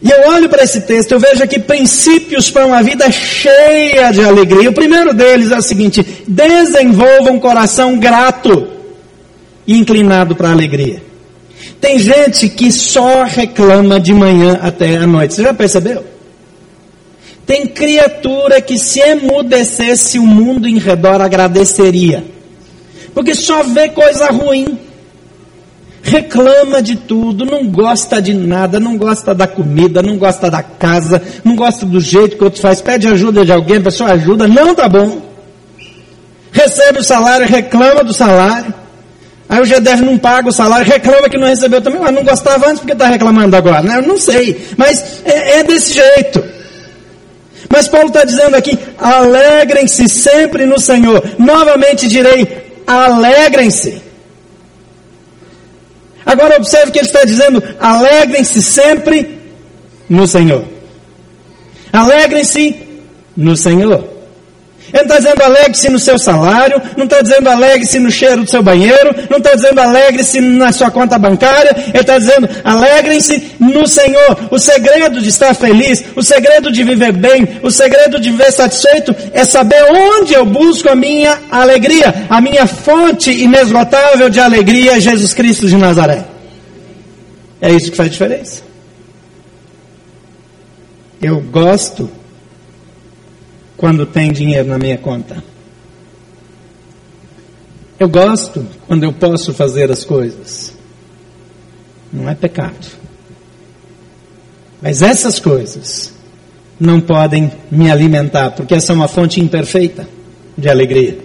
[0.00, 4.22] E eu olho para esse texto, eu vejo aqui princípios para uma vida cheia de
[4.22, 4.70] alegria.
[4.70, 8.68] O primeiro deles é o seguinte: desenvolva um coração grato
[9.66, 11.02] e inclinado para a alegria.
[11.80, 15.34] Tem gente que só reclama de manhã até a noite.
[15.34, 16.17] Você já percebeu?
[17.48, 22.22] Tem criatura que se emudecesse o mundo em redor agradeceria.
[23.14, 24.78] Porque só vê coisa ruim.
[26.02, 31.22] Reclama de tudo, não gosta de nada, não gosta da comida, não gosta da casa,
[31.42, 34.74] não gosta do jeito que outro faz, pede ajuda de alguém, a pessoa ajuda, não
[34.74, 35.22] tá bom.
[36.52, 38.74] Recebe o salário, reclama do salário.
[39.48, 42.66] Aí o GDF não paga o salário, reclama que não recebeu também, mas não gostava
[42.66, 43.96] antes porque está reclamando agora, né?
[43.96, 46.58] Eu não sei, mas é, é desse jeito.
[47.68, 51.22] Mas Paulo está dizendo aqui: alegrem-se sempre no Senhor.
[51.38, 54.02] Novamente direi: alegrem-se.
[56.24, 59.38] Agora observe que ele está dizendo: alegrem-se sempre
[60.08, 60.64] no Senhor.
[61.92, 62.76] Alegrem-se
[63.36, 64.17] no Senhor.
[64.92, 68.62] Ele está dizendo alegre-se no seu salário, não está dizendo alegre-se no cheiro do seu
[68.62, 74.48] banheiro, não está dizendo alegre-se na sua conta bancária, ele está dizendo alegrem-se no Senhor.
[74.50, 79.14] O segredo de estar feliz, o segredo de viver bem, o segredo de viver satisfeito
[79.32, 85.00] é saber onde eu busco a minha alegria, a minha fonte inesgotável de alegria é
[85.00, 86.24] Jesus Cristo de Nazaré.
[87.60, 88.62] É isso que faz diferença.
[91.20, 92.08] Eu gosto
[93.78, 95.42] quando tem dinheiro na minha conta.
[97.98, 100.74] Eu gosto quando eu posso fazer as coisas.
[102.12, 102.86] Não é pecado.
[104.82, 106.12] Mas essas coisas
[106.78, 110.08] não podem me alimentar, porque essa é uma fonte imperfeita
[110.56, 111.18] de alegria.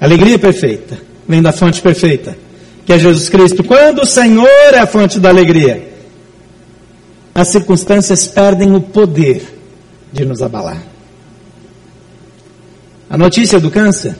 [0.00, 2.36] Alegria perfeita vem da fonte perfeita,
[2.84, 3.64] que é Jesus Cristo.
[3.64, 5.90] Quando o Senhor é a fonte da alegria,
[7.34, 9.42] as circunstâncias perdem o poder
[10.12, 10.93] de nos abalar.
[13.14, 14.16] A notícia do câncer.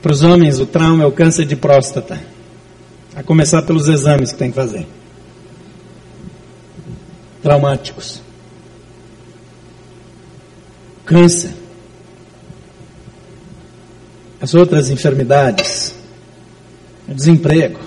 [0.00, 2.18] Para os homens, o trauma é o câncer de próstata.
[3.14, 4.86] A começar pelos exames que tem que fazer.
[7.42, 8.22] Traumáticos.
[11.04, 11.52] Câncer.
[14.40, 15.94] As outras enfermidades.
[17.06, 17.80] Desemprego.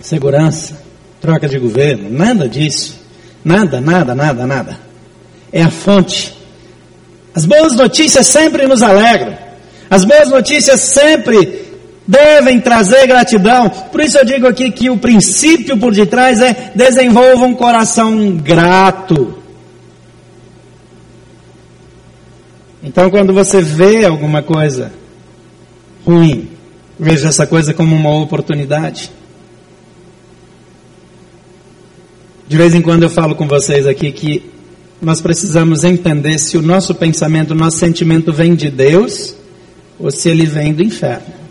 [0.00, 0.80] Segurança.
[1.20, 2.08] Troca de governo.
[2.08, 2.96] Nada disso.
[3.44, 4.91] Nada, nada, nada, nada
[5.52, 6.34] é a fonte.
[7.34, 9.36] As boas notícias sempre nos alegram.
[9.90, 11.72] As boas notícias sempre
[12.06, 13.68] devem trazer gratidão.
[13.68, 19.38] Por isso eu digo aqui que o princípio por detrás é desenvolva um coração grato.
[22.82, 24.92] Então quando você vê alguma coisa
[26.04, 26.50] ruim,
[26.98, 29.10] veja essa coisa como uma oportunidade.
[32.48, 34.51] De vez em quando eu falo com vocês aqui que
[35.02, 39.34] nós precisamos entender se o nosso pensamento, o nosso sentimento vem de Deus
[39.98, 41.42] ou se ele vem do inferno.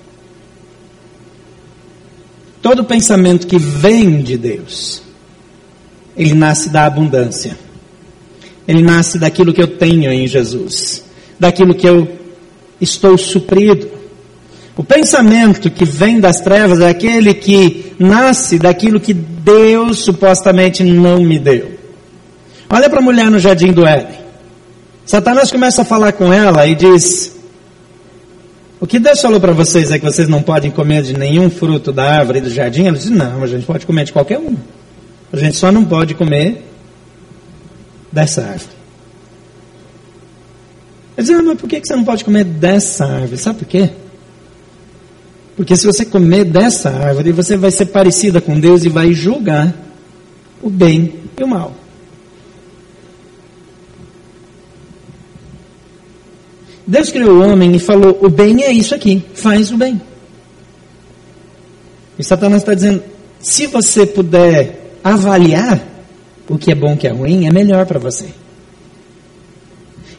[2.61, 5.03] Todo pensamento que vem de Deus,
[6.15, 7.57] ele nasce da abundância.
[8.65, 11.03] Ele nasce daquilo que eu tenho em Jesus,
[11.37, 12.07] daquilo que eu
[12.79, 13.89] estou suprido.
[14.77, 21.21] O pensamento que vem das trevas é aquele que nasce daquilo que Deus supostamente não
[21.21, 21.80] me deu.
[22.73, 24.17] Olha para a mulher no jardim do Éden.
[25.05, 27.35] Satanás começa a falar com ela e diz:
[28.79, 31.91] O que Deus falou para vocês é que vocês não podem comer de nenhum fruto
[31.91, 32.87] da árvore do jardim?
[32.87, 34.57] Ela diz: Não, a gente pode comer de qualquer uma.
[35.33, 36.65] A gente só não pode comer
[38.09, 38.77] dessa árvore.
[41.17, 43.37] Ele diz: ah, mas por que você não pode comer dessa árvore?
[43.37, 43.89] Sabe por quê?
[45.57, 49.75] Porque se você comer dessa árvore, você vai ser parecida com Deus e vai julgar
[50.61, 51.80] o bem e o mal.
[56.91, 60.01] Deus criou o homem e falou: o bem é isso aqui, faz o bem.
[62.19, 63.01] E Satanás está dizendo:
[63.39, 65.81] se você puder avaliar
[66.49, 68.25] o que é bom, o que é ruim, é melhor para você.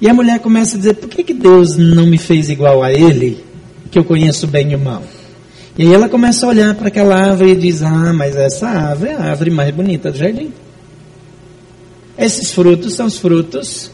[0.01, 2.91] E a mulher começa a dizer: por que, que Deus não me fez igual a
[2.91, 3.45] ele,
[3.91, 5.03] que eu conheço bem e o mal?
[5.77, 9.11] E aí ela começa a olhar para aquela árvore e diz: Ah, mas essa árvore
[9.11, 10.51] é a árvore mais bonita do jardim.
[12.17, 13.92] Esses frutos são os frutos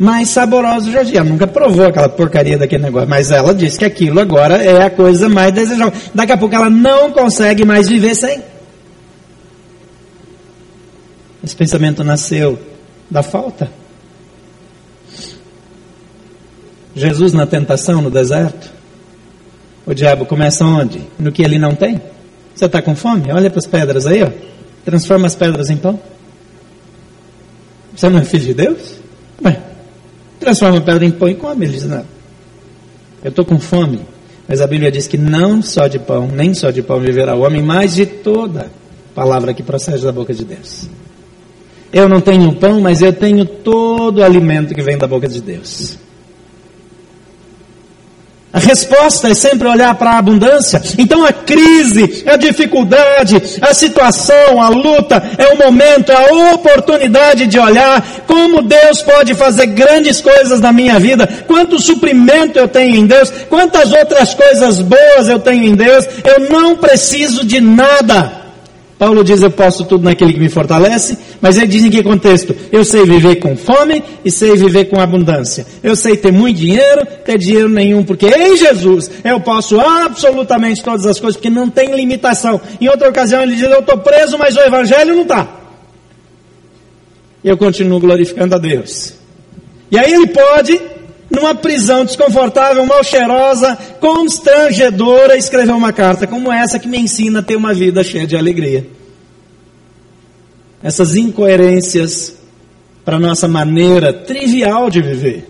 [0.00, 1.16] mais saborosos do jardim.
[1.16, 4.88] Ela nunca provou aquela porcaria daquele negócio, mas ela disse que aquilo agora é a
[4.88, 5.92] coisa mais desejável.
[6.14, 8.42] Daqui a pouco ela não consegue mais viver sem.
[11.44, 12.58] Esse pensamento nasceu
[13.10, 13.70] da falta.
[16.96, 18.72] Jesus na tentação no deserto.
[19.84, 21.02] O diabo começa onde?
[21.18, 22.00] No que ele não tem.
[22.54, 23.30] Você está com fome?
[23.30, 24.30] Olha para as pedras aí, ó.
[24.82, 26.00] Transforma as pedras em pão.
[27.94, 28.94] Você não é filho de Deus?
[29.44, 29.69] Ué,
[30.40, 31.66] transforma pedra em pão e come.
[31.66, 32.04] Ele diz, não.
[33.22, 34.00] Eu estou com fome.
[34.48, 37.42] Mas a Bíblia diz que não só de pão, nem só de pão viverá o
[37.42, 38.70] homem, mas de toda
[39.14, 40.88] palavra que procede da boca de Deus.
[41.92, 45.40] Eu não tenho pão, mas eu tenho todo o alimento que vem da boca de
[45.40, 45.98] Deus.
[48.52, 50.82] A resposta é sempre olhar para a abundância.
[50.98, 57.46] Então a crise, a dificuldade, a situação, a luta é o momento, é a oportunidade
[57.46, 62.96] de olhar como Deus pode fazer grandes coisas na minha vida, quanto suprimento eu tenho
[62.96, 66.04] em Deus, quantas outras coisas boas eu tenho em Deus.
[66.24, 68.39] Eu não preciso de nada.
[69.00, 72.54] Paulo diz: Eu posso tudo naquele que me fortalece, mas ele diz em que contexto?
[72.70, 75.66] Eu sei viver com fome e sei viver com abundância.
[75.82, 81.06] Eu sei ter muito dinheiro, ter dinheiro nenhum, porque em Jesus eu posso absolutamente todas
[81.06, 82.60] as coisas, porque não tem limitação.
[82.78, 85.48] Em outra ocasião ele diz: Eu estou preso, mas o evangelho não está.
[87.42, 89.14] E eu continuo glorificando a Deus.
[89.90, 90.78] E aí ele pode
[91.30, 97.42] numa prisão desconfortável, mal cheirosa, constrangedora, escrever uma carta como essa que me ensina a
[97.42, 98.86] ter uma vida cheia de alegria.
[100.82, 102.34] Essas incoerências
[103.04, 105.46] para nossa maneira trivial de viver.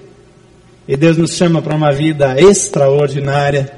[0.87, 3.73] E Deus nos chama para uma vida extraordinária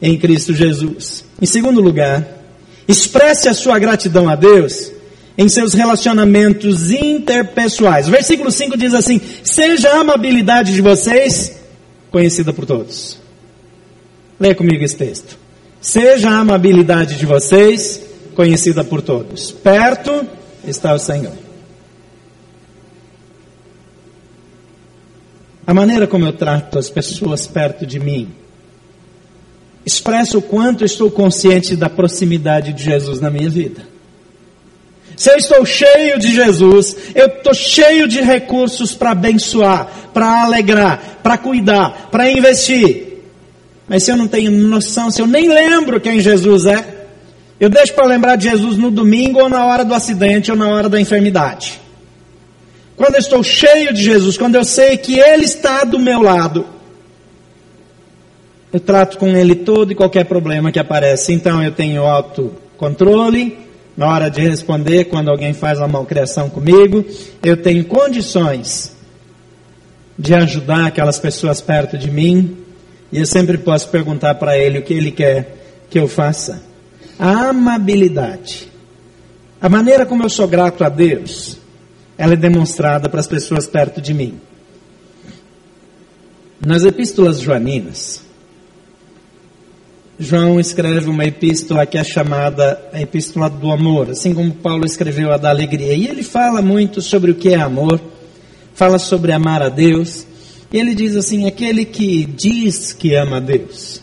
[0.00, 1.24] em Cristo Jesus.
[1.40, 2.26] Em segundo lugar,
[2.86, 4.92] expresse a sua gratidão a Deus
[5.38, 8.08] em seus relacionamentos interpessoais.
[8.08, 11.56] O versículo 5 diz assim: Seja a amabilidade de vocês
[12.10, 13.16] conhecida por todos.
[14.40, 15.38] Leia comigo esse texto.
[15.80, 18.02] Seja a amabilidade de vocês
[18.34, 19.52] conhecida por todos.
[19.52, 20.26] Perto
[20.66, 21.34] está o Senhor.
[25.64, 28.28] A maneira como eu trato as pessoas perto de mim
[29.84, 33.97] expressa o quanto estou consciente da proximidade de Jesus na minha vida.
[35.18, 41.18] Se eu estou cheio de Jesus, eu estou cheio de recursos para abençoar, para alegrar,
[41.24, 43.24] para cuidar, para investir.
[43.88, 47.06] Mas se eu não tenho noção, se eu nem lembro quem Jesus é,
[47.58, 50.68] eu deixo para lembrar de Jesus no domingo ou na hora do acidente ou na
[50.68, 51.80] hora da enfermidade.
[52.94, 56.64] Quando eu estou cheio de Jesus, quando eu sei que Ele está do meu lado,
[58.72, 61.32] eu trato com Ele todo e qualquer problema que aparece.
[61.32, 63.66] Então eu tenho autocontrole,
[63.98, 67.04] na hora de responder quando alguém faz uma malcriação comigo,
[67.42, 68.94] eu tenho condições
[70.16, 72.58] de ajudar aquelas pessoas perto de mim,
[73.10, 75.56] e eu sempre posso perguntar para ele o que ele quer
[75.90, 76.62] que eu faça.
[77.18, 78.70] A amabilidade,
[79.60, 81.58] a maneira como eu sou grato a Deus,
[82.16, 84.40] ela é demonstrada para as pessoas perto de mim.
[86.64, 88.22] Nas epístolas joaninas,
[90.20, 95.32] João escreve uma epístola que é chamada a Epístola do Amor, assim como Paulo escreveu
[95.32, 95.94] a da Alegria.
[95.94, 98.00] E ele fala muito sobre o que é amor,
[98.74, 100.26] fala sobre amar a Deus.
[100.72, 104.02] E ele diz assim: aquele que diz que ama a Deus,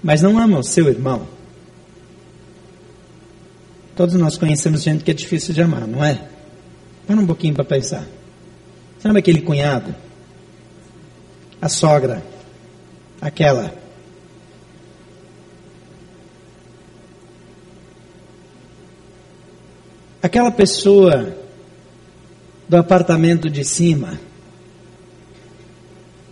[0.00, 1.26] mas não ama o seu irmão.
[3.96, 6.28] Todos nós conhecemos gente que é difícil de amar, não é?
[7.08, 8.06] Para um pouquinho para pensar.
[9.00, 9.92] Sabe aquele cunhado?
[11.60, 12.22] A sogra?
[13.20, 13.81] Aquela
[20.22, 21.34] Aquela pessoa
[22.68, 24.20] do apartamento de cima,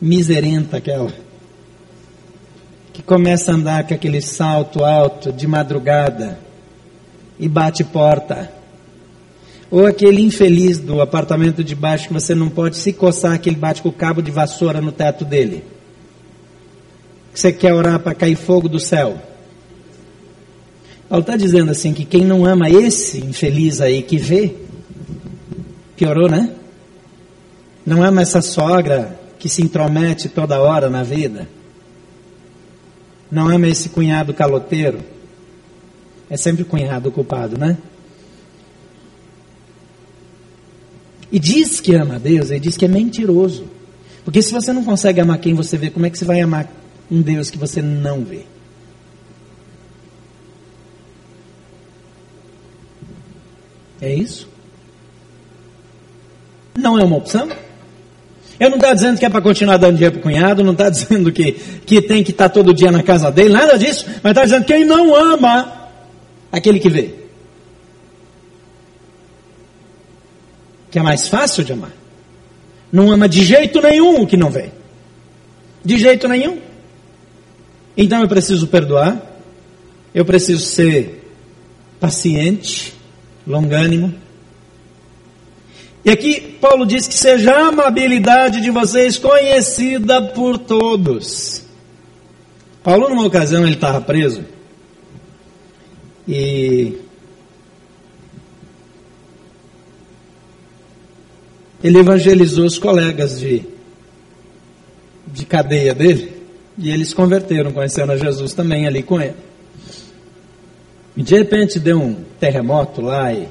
[0.00, 1.12] miserenta aquela,
[2.92, 6.38] que começa a andar com aquele salto alto de madrugada
[7.36, 8.52] e bate porta.
[9.68, 13.56] Ou aquele infeliz do apartamento de baixo que você não pode se coçar, que ele
[13.56, 15.64] bate com o cabo de vassoura no teto dele.
[17.34, 19.29] Que você quer orar para cair fogo do céu.
[21.10, 24.54] Paulo está dizendo assim que quem não ama esse infeliz aí que vê,
[25.96, 26.54] piorou, né?
[27.84, 31.46] Não ama essa sogra que se intromete toda hora na vida.
[33.30, 35.00] Não ama esse cunhado caloteiro.
[36.30, 37.76] É sempre o cunhado culpado, né?
[41.32, 43.64] e diz que ama a Deus, ele diz que é mentiroso.
[44.24, 46.70] Porque se você não consegue amar quem você vê, como é que você vai amar
[47.10, 48.44] um Deus que você não vê?
[54.00, 54.48] É isso?
[56.76, 57.48] Não é uma opção?
[58.58, 60.88] Eu não estou dizendo que é para continuar dando dinheiro para o cunhado, não está
[60.90, 64.32] dizendo que, que tem que estar tá todo dia na casa dele, nada disso, mas
[64.32, 65.90] está dizendo que quem não ama
[66.52, 67.14] aquele que vê.
[70.90, 71.92] Que é mais fácil de amar.
[72.92, 74.70] Não ama de jeito nenhum o que não vê.
[75.84, 76.58] De jeito nenhum.
[77.96, 79.20] Então eu preciso perdoar,
[80.14, 81.24] eu preciso ser
[81.98, 82.94] paciente,
[83.50, 84.14] longânimo.
[86.04, 91.62] E aqui Paulo diz que seja a amabilidade de vocês conhecida por todos.
[92.82, 94.42] Paulo, numa ocasião, ele estava preso.
[96.26, 96.98] E
[101.82, 103.62] ele evangelizou os colegas de,
[105.26, 106.40] de cadeia dele.
[106.78, 109.49] E eles converteram, conhecendo a Jesus também ali com ele.
[111.16, 113.48] E de repente deu um terremoto lá e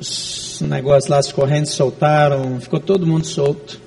[0.00, 3.80] os negócios lá, as correntes soltaram, ficou todo mundo solto.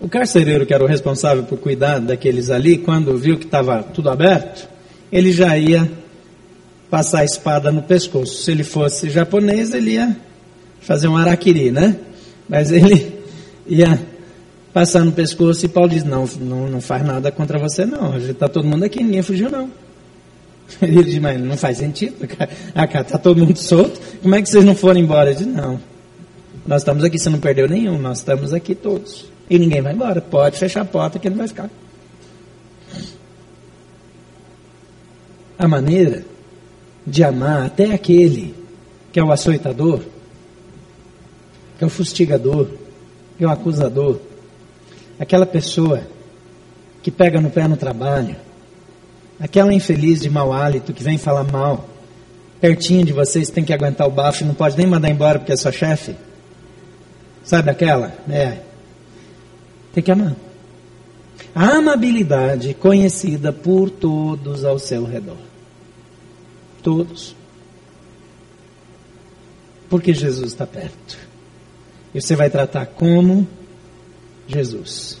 [0.00, 4.10] O carcereiro, que era o responsável por cuidar daqueles ali, quando viu que estava tudo
[4.10, 4.68] aberto,
[5.10, 5.90] ele já ia
[6.90, 8.42] passar a espada no pescoço.
[8.42, 10.16] Se ele fosse japonês, ele ia
[10.80, 11.96] fazer um araquiri, né?
[12.48, 13.20] Mas ele
[13.66, 13.98] ia
[14.72, 18.16] passar no pescoço e Paulo diz: Não, não, não faz nada contra você, não.
[18.18, 19.70] Está todo mundo aqui, ninguém fugiu, não.
[20.82, 22.28] Ele diz, mas não faz sentido,
[22.74, 25.30] ah, está todo mundo solto, como é que vocês não foram embora?
[25.30, 25.80] Ele diz, não,
[26.66, 29.26] nós estamos aqui, você não perdeu nenhum, nós estamos aqui todos.
[29.48, 31.70] E ninguém vai embora, pode fechar a porta que ele vai ficar.
[35.58, 36.24] A maneira
[37.06, 38.54] de amar até aquele
[39.12, 40.00] que é o açoitador,
[41.78, 42.68] que é o fustigador,
[43.38, 44.18] que é o acusador,
[45.18, 46.02] aquela pessoa
[47.02, 48.36] que pega no pé no trabalho,
[49.38, 51.88] Aquela infeliz de mau hálito que vem falar mal,
[52.60, 55.56] pertinho de vocês, tem que aguentar o bafo não pode nem mandar embora porque é
[55.56, 56.16] sua chefe.
[57.44, 58.12] Sabe aquela?
[58.28, 58.58] É.
[59.92, 60.34] Tem que amar.
[61.54, 65.38] A amabilidade conhecida por todos ao seu redor.
[66.82, 67.36] Todos.
[69.88, 71.18] Porque Jesus está perto.
[72.14, 73.46] E você vai tratar como
[74.48, 75.18] Jesus.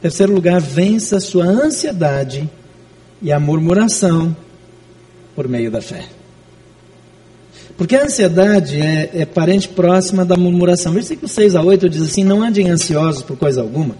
[0.00, 2.48] Terceiro lugar, vença sua ansiedade
[3.20, 4.36] e a murmuração
[5.34, 6.04] por meio da fé.
[7.76, 10.92] Porque a ansiedade é, é, parente próxima da murmuração.
[10.92, 13.96] Versículo 6 a 8 diz assim: Não andem ansiosos por coisa alguma,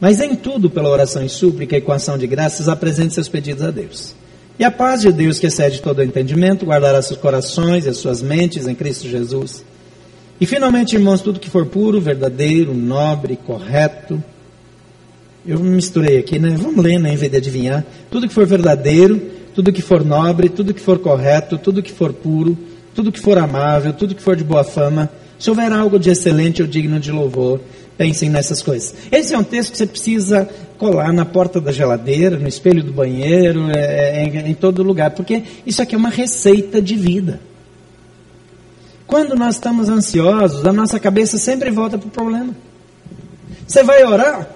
[0.00, 3.64] mas em tudo, pela oração e súplica e com ação de graças, apresente seus pedidos
[3.64, 4.14] a Deus.
[4.58, 7.98] E a paz de Deus, que excede todo o entendimento, guardará seus corações e as
[7.98, 9.64] suas mentes em Cristo Jesus.
[10.40, 14.22] E finalmente, irmãos, tudo que for puro, verdadeiro, nobre, correto,
[15.46, 16.56] eu misturei aqui, né?
[16.58, 17.12] Vamos ler, né?
[17.12, 17.84] Em vez de adivinhar.
[18.10, 19.20] Tudo que for verdadeiro,
[19.54, 22.56] tudo que for nobre, tudo que for correto, tudo que for puro,
[22.94, 26.62] tudo que for amável, tudo que for de boa fama, se houver algo de excelente
[26.62, 27.60] ou digno de louvor,
[27.96, 28.94] pensem nessas coisas.
[29.10, 32.92] Esse é um texto que você precisa colar na porta da geladeira, no espelho do
[32.92, 37.40] banheiro, é, é, em todo lugar, porque isso aqui é uma receita de vida.
[39.06, 42.54] Quando nós estamos ansiosos, a nossa cabeça sempre volta para o problema.
[43.66, 44.48] Você vai orar,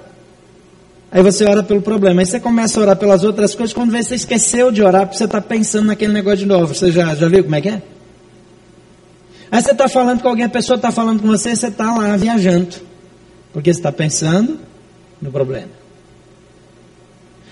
[1.13, 2.23] Aí você ora pelo problema.
[2.23, 3.75] Aí você começa a orar pelas outras coisas.
[3.75, 6.73] Quando vê, você esqueceu de orar porque você está pensando naquele negócio de novo.
[6.73, 7.83] Você já, já viu como é que é?
[9.51, 12.17] Aí você está falando com alguém, a pessoa está falando com você, você está lá
[12.17, 12.77] viajando.
[13.53, 14.61] Porque você está pensando
[15.21, 15.81] no problema.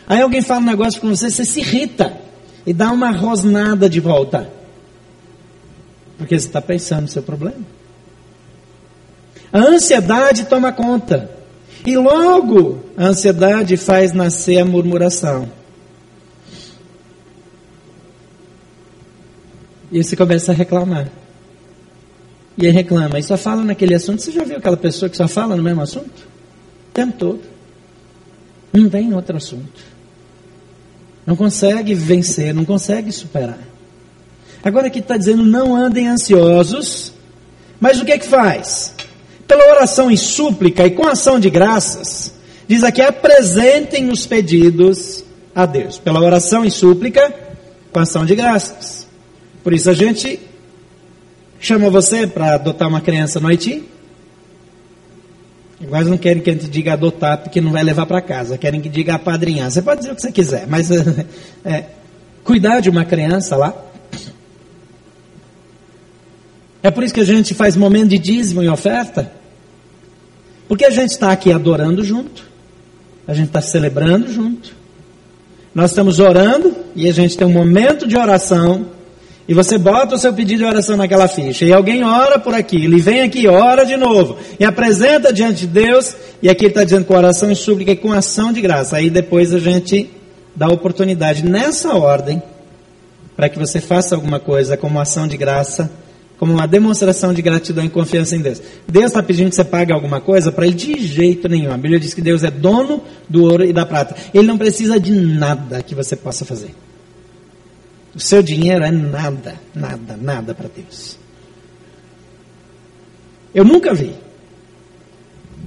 [0.07, 2.17] Aí alguém fala um negócio com você, você se irrita.
[2.65, 4.49] E dá uma rosnada de volta.
[6.17, 7.67] Porque você está pensando no seu problema.
[9.53, 11.38] A ansiedade toma conta.
[11.89, 15.51] E logo a ansiedade faz nascer a murmuração.
[19.91, 21.09] E você começa a reclamar.
[22.59, 24.21] E aí reclama, e só fala naquele assunto.
[24.21, 26.29] Você já viu aquela pessoa que só fala no mesmo assunto?
[26.91, 27.41] O tempo todo.
[28.71, 29.83] Não tem outro assunto.
[31.25, 33.61] Não consegue vencer, não consegue superar.
[34.63, 37.15] Agora aqui está dizendo, não andem ansiosos,
[37.81, 38.93] mas o que é que faz?
[39.49, 42.35] Pela oração em súplica e com ação de graças,
[42.69, 45.25] diz aqui: apresentem os pedidos
[45.55, 45.99] a Deus.
[45.99, 47.35] Pela oração em súplica,
[47.91, 49.09] com ação de graças.
[49.65, 50.39] Por isso a gente
[51.59, 53.83] chama você para adotar uma criança no Haiti.
[55.91, 58.59] Mas não querem que a gente diga adotar porque não vai levar para casa.
[58.59, 59.71] Querem que diga apadrinhar.
[59.71, 60.91] Você pode dizer o que você quiser, mas
[61.65, 61.85] é,
[62.45, 63.73] cuidar de uma criança lá.
[66.83, 69.38] É por isso que a gente faz momento de dízimo e oferta.
[70.69, 72.45] Porque a gente está aqui adorando junto,
[73.27, 74.73] a gente está celebrando junto,
[75.75, 78.87] nós estamos orando e a gente tem um momento de oração
[79.49, 81.65] e você bota o seu pedido de oração naquela ficha.
[81.65, 82.85] E alguém ora por aqui.
[82.85, 84.37] Ele vem aqui, ora de novo.
[84.61, 86.15] E apresenta diante de Deus.
[86.43, 88.97] E aqui ele está dizendo com oração e súplica e com ação de graça.
[88.99, 90.11] Aí depois a gente
[90.55, 92.43] dá oportunidade nessa ordem
[93.35, 95.91] para que você faça alguma coisa como ação de graça,
[96.39, 98.63] como uma demonstração de gratidão e confiança em Deus.
[98.87, 101.73] Deus está pedindo que você pague alguma coisa para ele de jeito nenhum.
[101.73, 104.15] A Bíblia diz que Deus é dono do ouro e da prata.
[104.33, 106.75] Ele não precisa de nada que você possa fazer.
[108.15, 111.19] O seu dinheiro é nada, nada, nada para Deus.
[113.55, 114.13] Eu nunca vi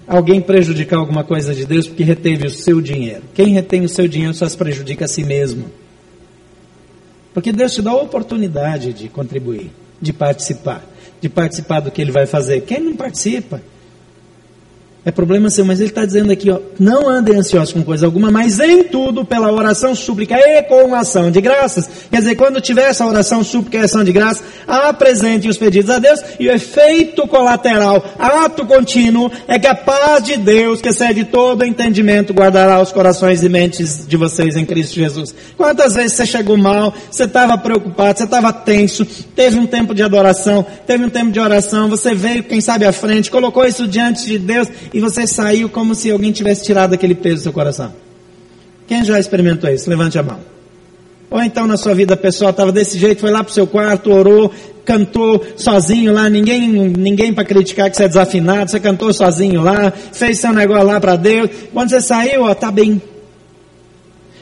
[0.08, 3.24] alguém prejudicar alguma coisa de Deus porque reteve o seu dinheiro.
[3.34, 5.66] Quem retém o seu dinheiro só se prejudica a si mesmo.
[7.34, 10.84] Porque Deus te dá a oportunidade de contribuir, de participar,
[11.22, 12.62] de participar do que Ele vai fazer.
[12.62, 13.62] Quem não participa?
[15.04, 18.30] É problema seu, mas ele está dizendo aqui, ó, não andem ansiosos com coisa alguma,
[18.30, 21.90] mas em tudo, pela oração, súplica e com ação de graças.
[22.12, 25.98] Quer dizer, quando tiver essa oração, súplica e ação de graças, apresentem os pedidos a
[25.98, 31.26] Deus, e o efeito colateral, ato contínuo, é que a paz de Deus, que excede
[31.26, 35.34] todo entendimento, guardará os corações e mentes de vocês em Cristo Jesus.
[35.58, 39.04] Quantas vezes você chegou mal, você estava preocupado, você estava tenso,
[39.36, 42.94] teve um tempo de adoração, teve um tempo de oração, você veio, quem sabe, à
[42.94, 47.16] frente, colocou isso diante de Deus, e você saiu como se alguém tivesse tirado aquele
[47.16, 47.94] peso do seu coração.
[48.88, 49.90] Quem já experimentou isso?
[49.90, 50.40] Levante a mão.
[51.30, 54.12] Ou então na sua vida pessoal estava desse jeito, foi lá para o seu quarto,
[54.12, 54.52] orou,
[54.84, 59.92] cantou sozinho lá, ninguém, ninguém para criticar que você é desafinado, você cantou sozinho lá,
[59.92, 61.50] fez seu negócio lá para Deus.
[61.74, 63.02] Quando você saiu, ó, tá bem.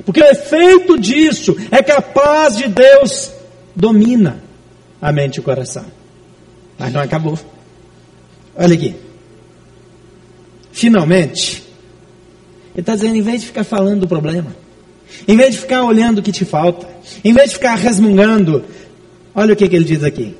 [0.03, 3.31] Porque o efeito disso é que a paz de Deus
[3.75, 4.41] domina
[4.99, 5.85] a mente e o coração.
[6.79, 7.37] Mas não acabou.
[8.55, 8.95] Olha aqui.
[10.79, 11.61] Finalmente,
[12.73, 14.55] ele está dizendo, em vez de ficar falando do problema,
[15.27, 16.87] em vez de ficar olhando o que te falta,
[17.21, 18.63] em vez de ficar resmungando,
[19.35, 20.37] olha o que, que ele diz aqui.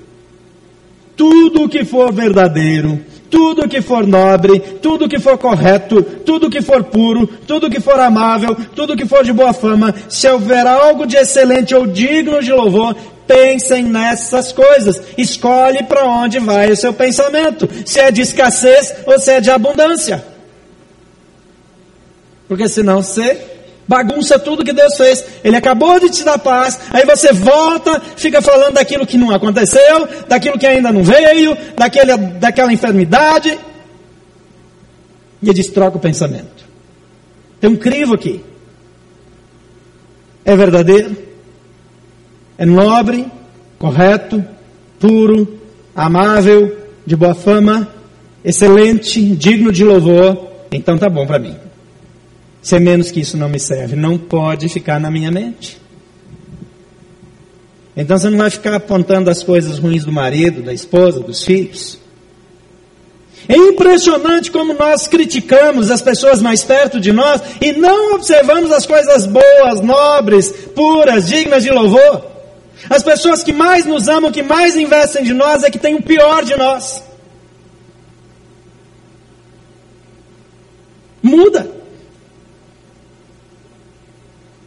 [1.18, 6.62] Tudo o que for verdadeiro, tudo que for nobre, tudo que for correto, tudo que
[6.62, 11.06] for puro, tudo que for amável, tudo que for de boa fama, se houver algo
[11.06, 12.96] de excelente ou digno de louvor,
[13.30, 15.00] pensem nessas coisas.
[15.16, 17.70] Escolhe para onde vai o seu pensamento.
[17.86, 20.26] Se é de escassez ou se é de abundância.
[22.50, 23.41] Porque senão você
[23.88, 25.24] bagunça tudo que Deus fez.
[25.41, 30.06] Ele acabou de te dar paz, aí você volta, fica falando daquilo que não aconteceu,
[30.28, 33.58] daquilo que ainda não veio, daquele, daquela enfermidade.
[35.41, 36.68] E ele diz: troca o pensamento.
[37.62, 38.43] Tem um crivo aqui.
[40.43, 41.30] É verdadeiro?
[42.60, 43.26] é nobre,
[43.80, 44.43] correto,
[45.00, 45.62] puro,
[45.95, 47.88] amável, de boa fama,
[48.43, 51.56] excelente, digno de louvor, então tá bom para mim.
[52.62, 55.80] Se é menos que isso não me serve, não pode ficar na minha mente.
[57.95, 61.97] Então você não vai ficar apontando as coisas ruins do marido, da esposa, dos filhos.
[63.47, 68.86] É impressionante como nós criticamos as pessoas mais perto de nós e não observamos as
[68.86, 72.26] coisas boas, nobres, puras, dignas de louvor.
[72.89, 76.01] As pessoas que mais nos amam, que mais investem de nós, é que têm o
[76.01, 77.03] pior de nós.
[81.22, 81.79] Muda.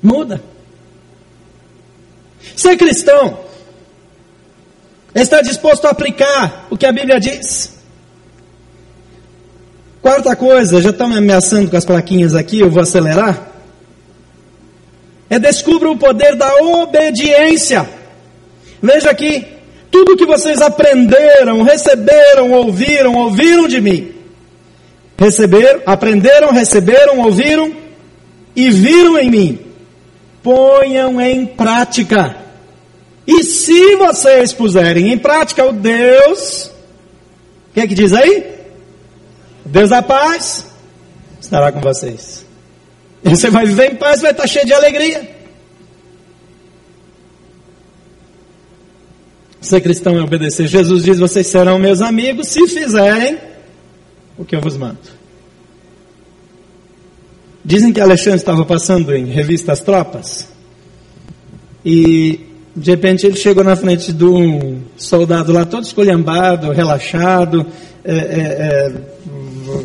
[0.02, 0.42] Muda.
[2.56, 3.38] Ser cristão
[5.14, 7.72] está disposto a aplicar o que a Bíblia diz.
[10.00, 13.52] Quarta coisa, já estão me ameaçando com as plaquinhas aqui, eu vou acelerar.
[15.30, 17.88] É descubra o poder da obediência.
[18.82, 19.46] Veja aqui,
[19.90, 24.12] tudo que vocês aprenderam, receberam, ouviram, ouviram de mim.
[25.16, 27.72] Receberam, aprenderam, receberam, ouviram
[28.56, 29.71] e viram em mim.
[30.42, 32.36] Ponham em prática.
[33.26, 36.66] E se vocês puserem em prática o Deus,
[37.70, 38.52] o que é que diz aí?
[39.64, 40.66] Deus da paz
[41.40, 42.44] estará com vocês.
[43.24, 45.30] E você vai viver em paz, vai estar cheio de alegria.
[49.60, 50.66] Ser cristão é obedecer.
[50.66, 53.38] Jesus diz: Vocês serão meus amigos se fizerem
[54.36, 55.21] o que eu vos mando.
[57.64, 60.48] Dizem que Alexandre estava passando em revista As Tropas
[61.84, 62.40] e
[62.74, 67.66] de repente ele chegou na frente de um soldado lá todo escolhambado, relaxado,
[68.04, 68.92] é, é,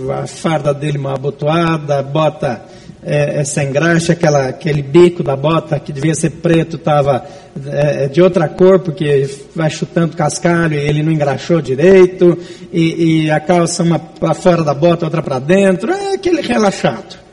[0.09, 2.63] é, a farda dele mal abotoada, bota
[3.03, 7.25] é, é, sem graxa, aquela, aquele bico da bota que devia ser preto estava
[7.67, 12.37] é, de outra cor, porque vai chutando cascalho e ele não engraxou direito,
[12.71, 17.26] e, e a calça uma para fora da bota, outra para dentro, é aquele relaxado.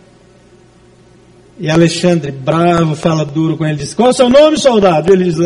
[1.59, 5.13] E Alexandre, bravo, fala duro com ele, diz, qual é o seu nome, soldado?
[5.13, 5.39] Ele diz,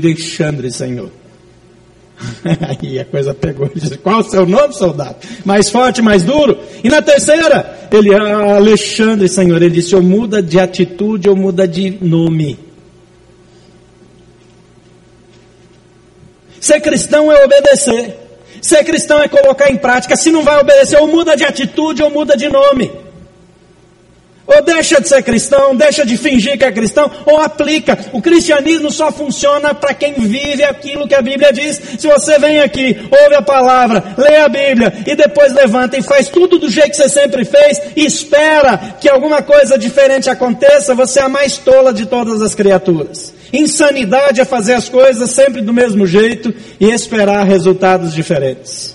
[0.00, 1.10] Alexandre, senhor.
[2.80, 3.66] Aí a coisa pegou.
[3.66, 5.16] Ele disse, qual o seu nome, soldado?
[5.44, 6.56] Mais forte, mais duro?
[6.82, 11.98] E na terceira, ele, Alexandre, senhor, ele disse, ou muda de atitude ou muda de
[12.00, 12.56] nome.
[16.60, 18.16] Ser cristão é obedecer.
[18.62, 20.16] Ser cristão é colocar em prática.
[20.16, 23.03] Se não vai obedecer, ou muda de atitude ou muda de nome.
[24.46, 27.98] Ou deixa de ser cristão, deixa de fingir que é cristão, ou aplica.
[28.12, 31.80] O cristianismo só funciona para quem vive aquilo que a Bíblia diz.
[31.98, 36.28] Se você vem aqui, ouve a palavra, lê a Bíblia e depois levanta e faz
[36.28, 41.20] tudo do jeito que você sempre fez e espera que alguma coisa diferente aconteça, você
[41.20, 43.32] é a mais tola de todas as criaturas.
[43.50, 48.94] Insanidade é fazer as coisas sempre do mesmo jeito e esperar resultados diferentes.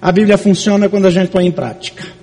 [0.00, 2.21] A Bíblia funciona quando a gente põe em prática.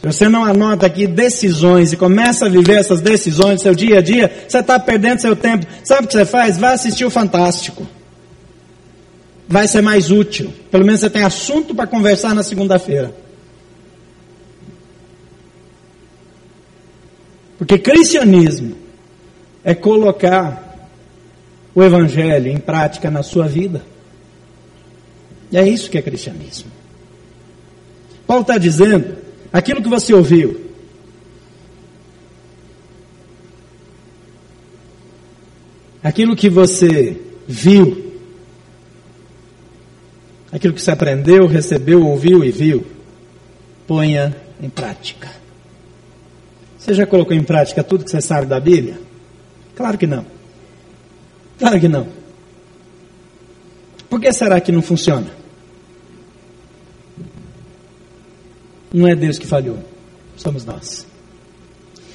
[0.00, 3.98] Se você não anota aqui decisões e começa a viver essas decisões no seu dia
[3.98, 5.66] a dia, você está perdendo seu tempo.
[5.84, 6.56] Sabe o que você faz?
[6.56, 7.86] Vai assistir o Fantástico.
[9.46, 10.54] Vai ser mais útil.
[10.70, 13.14] Pelo menos você tem assunto para conversar na segunda-feira.
[17.58, 18.76] Porque cristianismo
[19.62, 20.88] é colocar
[21.74, 23.82] o Evangelho em prática na sua vida.
[25.52, 26.70] E é isso que é cristianismo.
[28.26, 30.70] Paulo está dizendo aquilo que você ouviu.
[36.02, 38.10] Aquilo que você viu.
[40.52, 42.84] Aquilo que você aprendeu, recebeu, ouviu e viu.
[43.86, 45.30] Ponha em prática.
[46.78, 48.98] Você já colocou em prática tudo que você sabe da Bíblia?
[49.76, 50.24] Claro que não.
[51.58, 52.08] Claro que não.
[54.08, 55.39] Por que será que não funciona?
[58.92, 59.78] Não é Deus que falhou,
[60.36, 61.06] somos nós.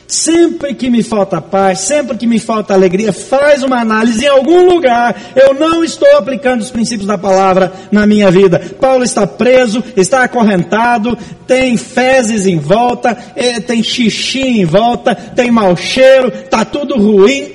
[0.08, 4.70] Sempre que me falta paz, sempre que me falta alegria, faz uma análise em algum
[4.70, 5.20] lugar.
[5.36, 8.60] Eu não estou aplicando os princípios da palavra na minha vida.
[8.80, 11.18] Paulo está preso, está acorrentado,
[11.48, 17.54] tem fezes em volta, eh, tem xixi em volta, tem mau cheiro, está tudo ruim.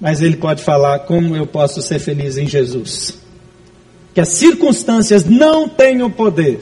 [0.00, 3.27] Mas ele pode falar como eu posso ser feliz em Jesus
[4.18, 6.58] que as circunstâncias não têm o poder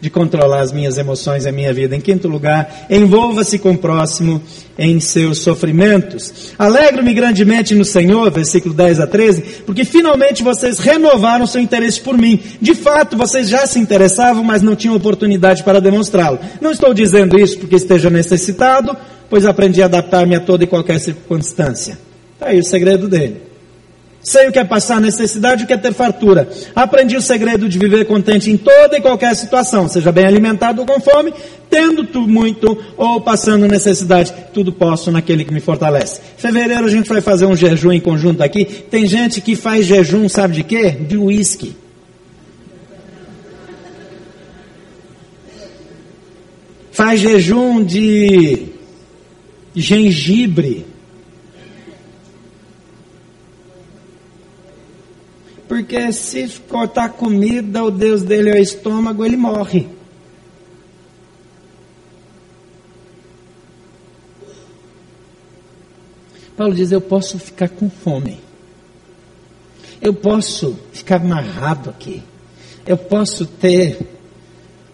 [0.00, 1.94] de controlar as minhas emoções e a minha vida.
[1.94, 4.42] Em quinto lugar, envolva-se com o próximo
[4.76, 6.52] em seus sofrimentos.
[6.58, 12.18] Alegro-me grandemente no Senhor, versículo 10 a 13, porque finalmente vocês renovaram seu interesse por
[12.18, 12.40] mim.
[12.60, 16.40] De fato, vocês já se interessavam, mas não tinham oportunidade para demonstrá-lo.
[16.60, 18.96] Não estou dizendo isso porque esteja necessitado,
[19.28, 21.96] pois aprendi a adaptar-me a toda e qualquer circunstância.
[22.34, 23.49] Está aí o segredo dele.
[24.22, 26.48] Sei o que é passar necessidade e o que é ter fartura.
[26.74, 30.86] Aprendi o segredo de viver contente em toda e qualquer situação, seja bem alimentado ou
[30.86, 31.32] com fome,
[31.70, 34.32] tendo tu muito ou passando necessidade.
[34.52, 36.20] Tudo posso naquele que me fortalece.
[36.36, 38.66] Fevereiro a gente vai fazer um jejum em conjunto aqui.
[38.66, 40.90] Tem gente que faz jejum, sabe de quê?
[40.90, 41.74] De uísque.
[46.92, 48.66] Faz jejum de
[49.74, 50.89] gengibre.
[55.70, 59.86] Porque se cortar comida, o Deus dele é o estômago, ele morre.
[66.56, 68.40] Paulo diz: Eu posso ficar com fome,
[70.02, 72.20] eu posso ficar amarrado aqui,
[72.84, 73.96] eu posso ter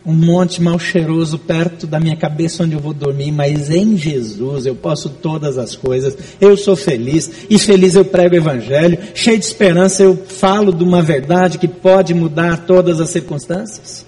[0.07, 4.65] um monte mal cheiroso perto da minha cabeça onde eu vou dormir, mas em Jesus
[4.65, 9.37] eu posso todas as coisas, eu sou feliz, e feliz eu prego o Evangelho, cheio
[9.37, 14.07] de esperança eu falo de uma verdade que pode mudar todas as circunstâncias.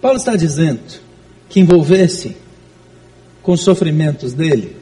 [0.00, 0.80] Paulo está dizendo
[1.50, 2.36] que envolver-se
[3.42, 4.76] com os sofrimentos dele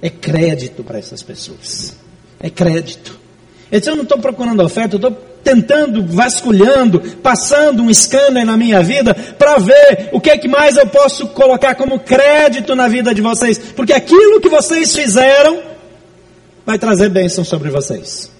[0.00, 1.94] é crédito para essas pessoas.
[2.40, 3.17] É crédito.
[3.70, 5.12] Ele disse, eu não estou procurando oferta, eu estou
[5.44, 10.76] tentando, vasculhando, passando um scanner na minha vida para ver o que é que mais
[10.76, 13.58] eu posso colocar como crédito na vida de vocês.
[13.58, 15.60] Porque aquilo que vocês fizeram
[16.64, 18.30] vai trazer bênção sobre vocês.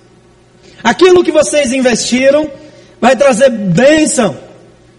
[0.83, 2.51] Aquilo que vocês investiram
[3.01, 4.47] vai trazer bênção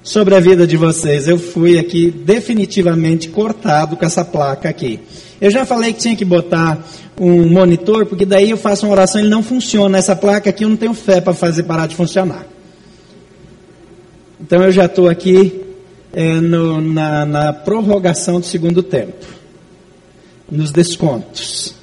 [0.04, 1.28] sobre a vida de vocês.
[1.28, 5.00] Eu fui aqui definitivamente cortado com essa placa aqui.
[5.40, 6.86] Eu já falei que tinha que botar
[7.20, 9.98] um monitor, porque daí eu faço uma oração e ele não funciona.
[9.98, 12.46] Essa placa aqui eu não tenho fé para fazer parar de funcionar.
[14.40, 15.62] Então eu já estou aqui
[16.14, 19.26] é, no, na, na prorrogação do segundo tempo,
[20.50, 21.76] nos descontos.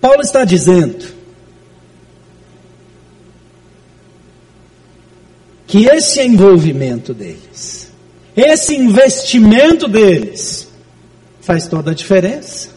[0.00, 1.19] Paulo está dizendo
[5.70, 7.92] que esse envolvimento deles,
[8.36, 10.66] esse investimento deles,
[11.40, 12.70] faz toda a diferença.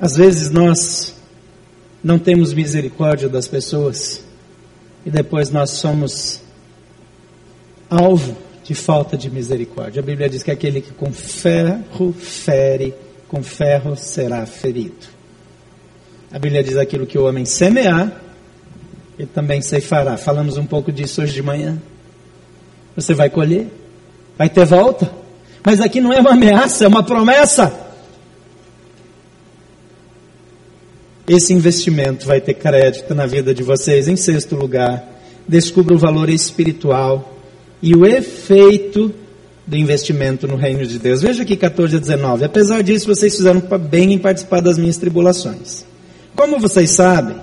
[0.00, 1.14] Às vezes nós
[2.02, 4.20] não temos misericórdia das pessoas
[5.06, 6.40] e depois nós somos
[7.88, 10.02] alvo de falta de misericórdia.
[10.02, 12.92] A Bíblia diz que aquele que com ferro fere,
[13.28, 15.11] com ferro será ferido.
[16.32, 18.10] A Bíblia diz aquilo que o homem semear,
[19.18, 20.16] ele também ceifará.
[20.16, 21.76] Falamos um pouco disso hoje de manhã.
[22.96, 23.66] Você vai colher,
[24.38, 25.12] vai ter volta.
[25.62, 27.70] Mas aqui não é uma ameaça, é uma promessa.
[31.28, 34.08] Esse investimento vai ter crédito na vida de vocês.
[34.08, 35.04] Em sexto lugar,
[35.46, 37.36] descubra o valor espiritual
[37.82, 39.14] e o efeito
[39.66, 41.20] do investimento no reino de Deus.
[41.20, 42.44] Veja aqui 14 a 19.
[42.44, 45.91] Apesar disso, vocês fizeram bem em participar das minhas tribulações.
[46.34, 47.36] Como vocês sabem,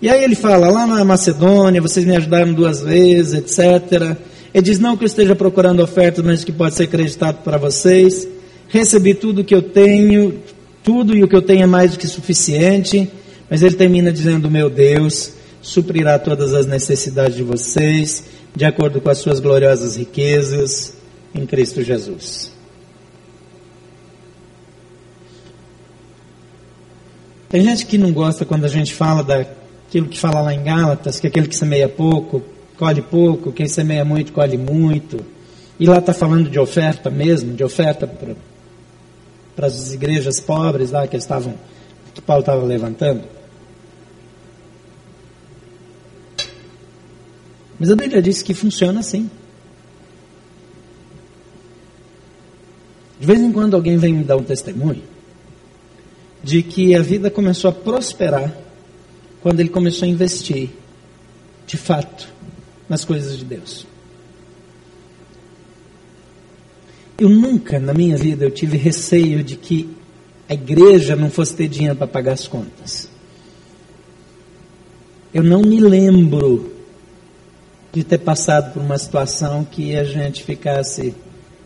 [0.00, 4.16] e aí ele fala, lá na Macedônia, vocês me ajudaram duas vezes, etc.
[4.52, 8.28] Ele diz, não que eu esteja procurando ofertas, mas que pode ser acreditado para vocês.
[8.68, 10.40] Recebi tudo o que eu tenho,
[10.82, 13.10] tudo e o que eu tenho é mais do que suficiente.
[13.48, 18.24] Mas ele termina dizendo, meu Deus, suprirá todas as necessidades de vocês,
[18.54, 20.94] de acordo com as suas gloriosas riquezas
[21.34, 22.55] em Cristo Jesus.
[27.48, 31.20] Tem gente que não gosta quando a gente fala daquilo que fala lá em Gálatas,
[31.20, 32.42] que aquele que semeia pouco,
[32.76, 35.24] colhe pouco, quem semeia muito, colhe muito.
[35.78, 38.06] E lá está falando de oferta mesmo, de oferta
[39.54, 41.54] para as igrejas pobres lá que estavam,
[42.14, 43.22] que Paulo estava levantando.
[47.78, 49.30] Mas a Bíblia diz que funciona assim.
[53.20, 55.15] De vez em quando alguém vem me dar um testemunho
[56.46, 58.56] de que a vida começou a prosperar
[59.42, 60.70] quando ele começou a investir,
[61.66, 62.32] de fato,
[62.88, 63.84] nas coisas de Deus.
[67.18, 69.90] Eu nunca na minha vida eu tive receio de que
[70.48, 73.10] a igreja não fosse ter dinheiro para pagar as contas.
[75.34, 76.72] Eu não me lembro
[77.92, 81.12] de ter passado por uma situação que a gente ficasse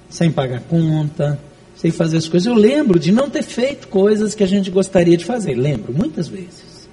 [0.09, 1.39] sem pagar conta,
[1.81, 2.47] sem fazer as coisas.
[2.47, 6.29] Eu lembro de não ter feito coisas que a gente gostaria de fazer, lembro, muitas
[6.29, 6.87] vezes.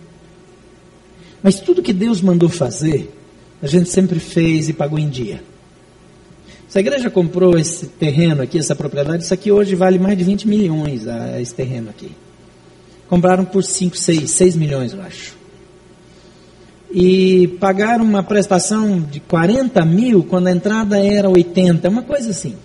[1.43, 3.13] Mas tudo que Deus mandou fazer,
[3.61, 5.43] a gente sempre fez e pagou em dia.
[6.69, 10.23] Se a igreja comprou esse terreno aqui, essa propriedade, isso aqui hoje vale mais de
[10.23, 11.03] 20 milhões,
[11.41, 12.11] esse terreno aqui.
[13.09, 15.35] Compraram por 5, 6, 6 milhões, eu acho.
[16.89, 22.55] E pagaram uma prestação de 40 mil quando a entrada era 80, uma coisa assim.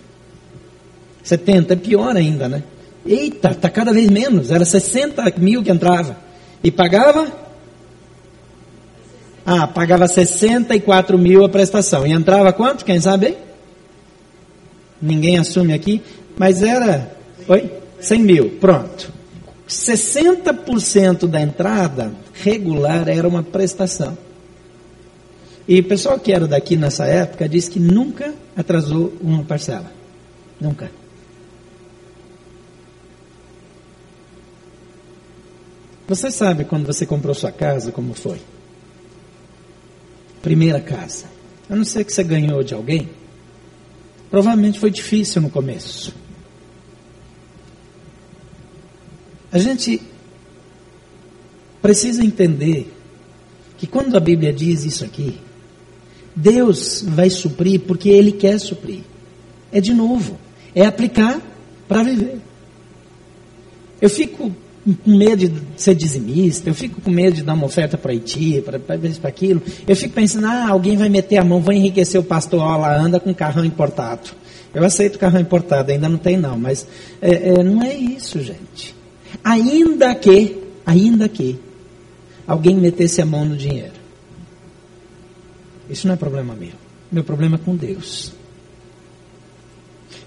[1.23, 2.63] 70, é pior ainda, né?
[3.05, 4.51] Eita, está cada vez menos.
[4.51, 6.17] Era 60 mil que entrava.
[6.63, 7.27] E pagava?
[9.45, 12.05] Ah, pagava 64 mil a prestação.
[12.05, 12.85] E entrava quanto?
[12.85, 13.37] Quem sabe?
[15.01, 16.01] Ninguém assume aqui.
[16.37, 17.15] Mas era.
[17.47, 17.69] Oi?
[17.99, 18.49] 100 mil.
[18.59, 19.11] Pronto.
[19.67, 24.17] 60% da entrada regular era uma prestação.
[25.67, 29.91] E o pessoal que era daqui nessa época disse que nunca atrasou uma parcela.
[30.59, 31.02] Nunca.
[36.07, 38.41] Você sabe quando você comprou sua casa, como foi?
[40.41, 41.25] Primeira casa.
[41.69, 43.09] A não ser que você ganhou de alguém.
[44.29, 46.13] Provavelmente foi difícil no começo.
[49.51, 50.01] A gente
[51.81, 52.91] precisa entender
[53.77, 55.39] que quando a Bíblia diz isso aqui,
[56.35, 59.01] Deus vai suprir porque Ele quer suprir.
[59.71, 60.39] É de novo,
[60.73, 61.41] é aplicar
[61.87, 62.39] para viver.
[64.01, 67.97] Eu fico com medo de ser dizimista, eu fico com medo de dar uma oferta
[67.97, 69.61] para Haiti, para isso, para aquilo.
[69.87, 73.19] Eu fico pensando, ah, alguém vai meter a mão, vai enriquecer o pastor, lá anda
[73.19, 74.31] com carrão importado.
[74.73, 76.85] Eu aceito carrão importado, ainda não tem não, mas
[77.21, 78.93] é, é, não é isso, gente.
[79.43, 81.59] Ainda que, ainda que,
[82.45, 83.93] alguém metesse a mão no dinheiro.
[85.89, 86.73] Isso não é problema meu.
[87.11, 88.33] Meu problema é com Deus.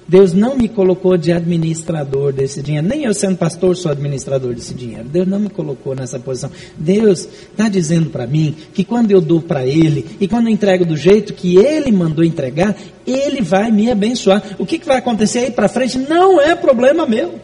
[0.08, 2.86] Deus não me colocou de administrador desse dinheiro.
[2.86, 5.04] Nem eu sendo pastor sou administrador desse dinheiro.
[5.04, 6.50] Deus não me colocou nessa posição.
[6.76, 10.84] Deus está dizendo para mim que quando eu dou para Ele e quando eu entrego
[10.84, 14.42] do jeito que Ele mandou entregar, Ele vai me abençoar.
[14.58, 17.40] O que, que vai acontecer aí para frente não é problema meu.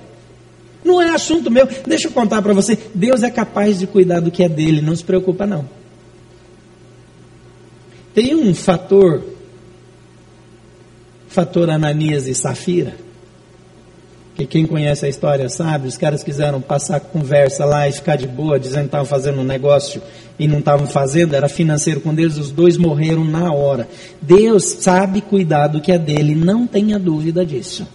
[0.84, 1.68] Não é assunto meu.
[1.86, 2.78] Deixa eu contar para você.
[2.94, 4.80] Deus é capaz de cuidar do que é dele.
[4.80, 5.64] Não se preocupa não.
[8.14, 9.32] Tem um fator
[11.33, 12.95] fator Ananias e Safira,
[14.35, 18.26] que quem conhece a história sabe, os caras quiseram passar conversa lá e ficar de
[18.26, 20.03] boa, dizendo que estavam fazendo um negócio
[20.39, 23.89] e não estavam fazendo, era financeiro com Deus, os dois morreram na hora.
[24.20, 27.87] Deus sabe cuidar do que é dele, não tenha dúvida disso.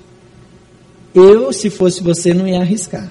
[1.13, 3.09] Eu, se fosse você, não ia arriscar.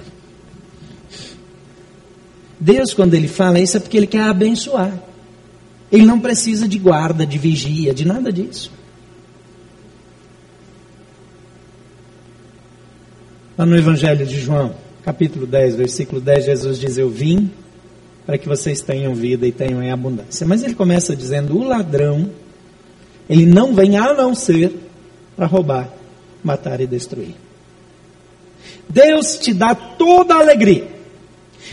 [2.59, 4.93] Deus, quando ele fala isso, é porque ele quer abençoar.
[5.91, 8.72] Ele não precisa de guarda, de vigia, de nada disso.
[13.59, 17.50] Lá no Evangelho de João, capítulo 10, versículo 10, Jesus diz: Eu vim
[18.26, 20.46] para que vocês tenham vida e tenham em abundância.
[20.46, 22.30] Mas ele começa dizendo: O ladrão,
[23.30, 24.74] ele não vem a não ser
[25.34, 25.88] para roubar,
[26.44, 27.34] matar e destruir.
[28.86, 30.95] Deus te dá toda a alegria.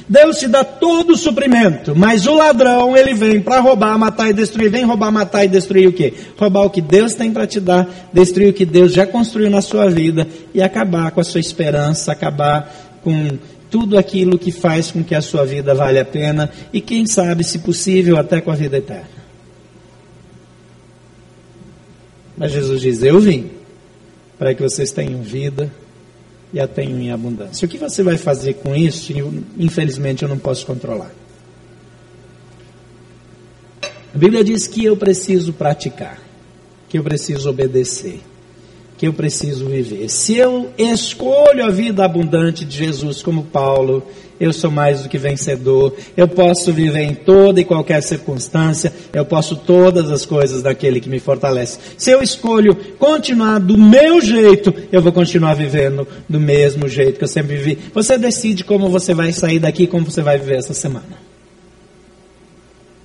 [0.08, 4.34] Deus te dá todo o suprimento, mas o ladrão, ele vem para roubar, matar e
[4.34, 4.70] destruir.
[4.70, 6.14] Vem roubar, matar e destruir o quê?
[6.38, 9.62] Roubar o que Deus tem para te dar, destruir o que Deus já construiu na
[9.62, 13.38] sua vida e acabar com a sua esperança, acabar com
[13.70, 17.44] tudo aquilo que faz com que a sua vida vale a pena e quem sabe,
[17.44, 19.24] se possível, até com a vida eterna.
[22.38, 23.52] Mas Jesus diz: Eu vim
[24.38, 25.72] para que vocês tenham vida
[26.54, 27.66] e a tenho em abundância.
[27.66, 29.12] O que você vai fazer com isso?
[29.12, 31.12] Eu, infelizmente eu não posso controlar.
[34.14, 36.22] A Bíblia diz que eu preciso praticar,
[36.88, 38.20] que eu preciso obedecer,
[38.96, 40.08] que eu preciso viver.
[40.10, 44.04] Se eu escolho a vida abundante de Jesus como Paulo,
[44.44, 49.26] eu sou mais do que vencedor, eu posso viver em toda e qualquer circunstância, eu
[49.26, 51.80] posso todas as coisas daquele que me fortalece.
[51.98, 57.24] Se eu escolho continuar do meu jeito, eu vou continuar vivendo do mesmo jeito que
[57.24, 57.80] eu sempre vivi.
[57.94, 61.24] Você decide como você vai sair daqui, como você vai viver essa semana.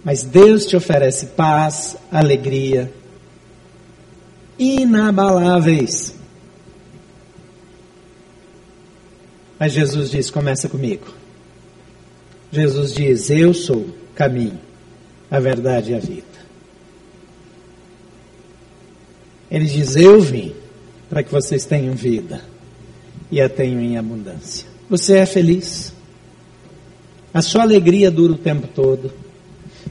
[0.05, 2.93] Mas Deus te oferece paz, alegria,
[4.59, 6.17] inabaláveis.
[9.59, 11.18] Mas Jesus diz: começa comigo.
[12.53, 14.59] Jesus diz: Eu sou o caminho,
[15.31, 16.25] a verdade e a vida.
[19.51, 20.53] Ele diz: Eu vim
[21.09, 22.43] para que vocês tenham vida
[23.31, 24.67] e a tenham em abundância.
[24.89, 25.93] Você é feliz?
[27.33, 29.13] A sua alegria dura o tempo todo.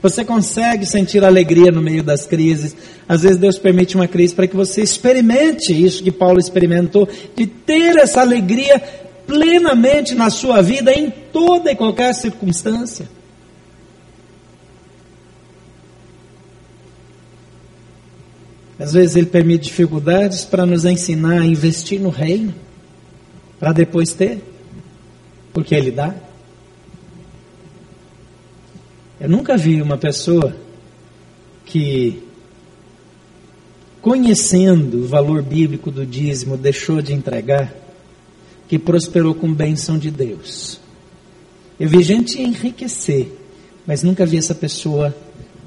[0.02, 2.76] Você consegue sentir alegria no meio das crises.
[3.08, 7.48] Às vezes Deus permite uma crise para que você experimente isso que Paulo experimentou, de
[7.48, 8.82] ter essa alegria
[9.28, 13.08] plenamente na sua vida em toda e qualquer circunstância.
[18.80, 22.54] Às vezes ele permite dificuldades para nos ensinar a investir no reino,
[23.60, 24.42] para depois ter,
[25.52, 26.16] porque ele dá.
[29.20, 30.56] Eu nunca vi uma pessoa
[31.66, 32.22] que,
[34.00, 37.87] conhecendo o valor bíblico do dízimo, deixou de entregar
[38.68, 40.80] que prosperou com bênção de Deus.
[41.80, 43.32] Eu vi gente enriquecer,
[43.86, 45.16] mas nunca vi essa pessoa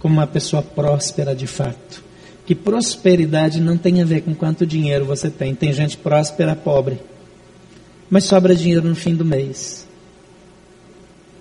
[0.00, 2.02] como uma pessoa próspera de fato.
[2.44, 5.54] Que prosperidade não tem a ver com quanto dinheiro você tem.
[5.54, 6.98] Tem gente próspera, pobre,
[8.08, 9.86] mas sobra dinheiro no fim do mês.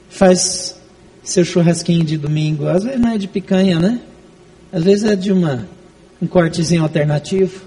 [0.09, 0.79] Faz
[1.23, 4.01] seu churrasquinho de domingo, às vezes não é de picanha, né?
[4.71, 5.67] Às vezes é de uma
[6.21, 7.61] um cortezinho alternativo.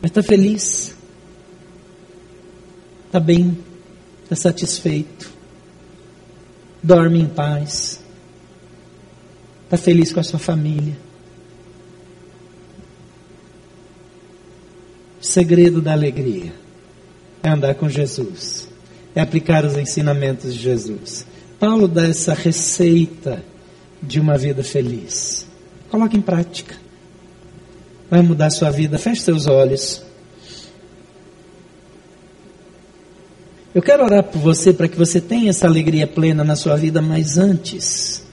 [0.00, 0.97] Mas está feliz
[3.08, 3.56] está bem,
[4.22, 5.32] está satisfeito,
[6.82, 8.00] dorme em paz,
[9.64, 10.96] está feliz com a sua família.
[15.20, 16.52] O segredo da alegria
[17.42, 18.68] é andar com Jesus,
[19.14, 21.26] é aplicar os ensinamentos de Jesus.
[21.58, 23.42] Paulo dá essa receita
[24.02, 25.46] de uma vida feliz.
[25.90, 26.76] Coloque em prática.
[28.10, 28.98] Vai mudar sua vida.
[28.98, 30.02] Feche seus olhos.
[33.74, 37.02] Eu quero orar por você para que você tenha essa alegria plena na sua vida,
[37.02, 38.24] mas antes,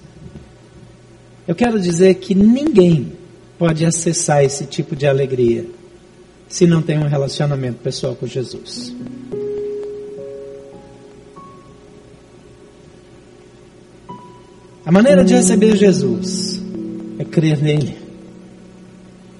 [1.46, 3.12] eu quero dizer que ninguém
[3.60, 5.66] pode acessar esse tipo de alegria
[6.48, 8.96] se não tem um relacionamento pessoal com Jesus.
[14.86, 16.62] A maneira de receber Jesus
[17.20, 17.98] é crer nele,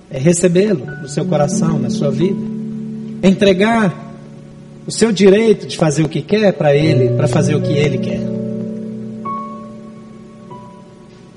[0.10, 2.40] é recebê-lo no seu coração, na sua vida.
[3.24, 4.05] Entregar
[4.88, 7.98] o seu direito de fazer o que quer para Ele, para fazer o que Ele
[7.98, 8.22] quer.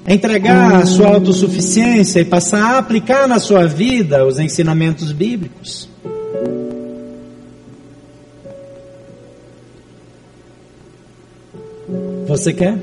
[0.06, 5.88] Entregar a sua autossuficiência e passar a aplicar na sua vida os ensinamentos bíblicos.
[12.26, 12.78] Você quer?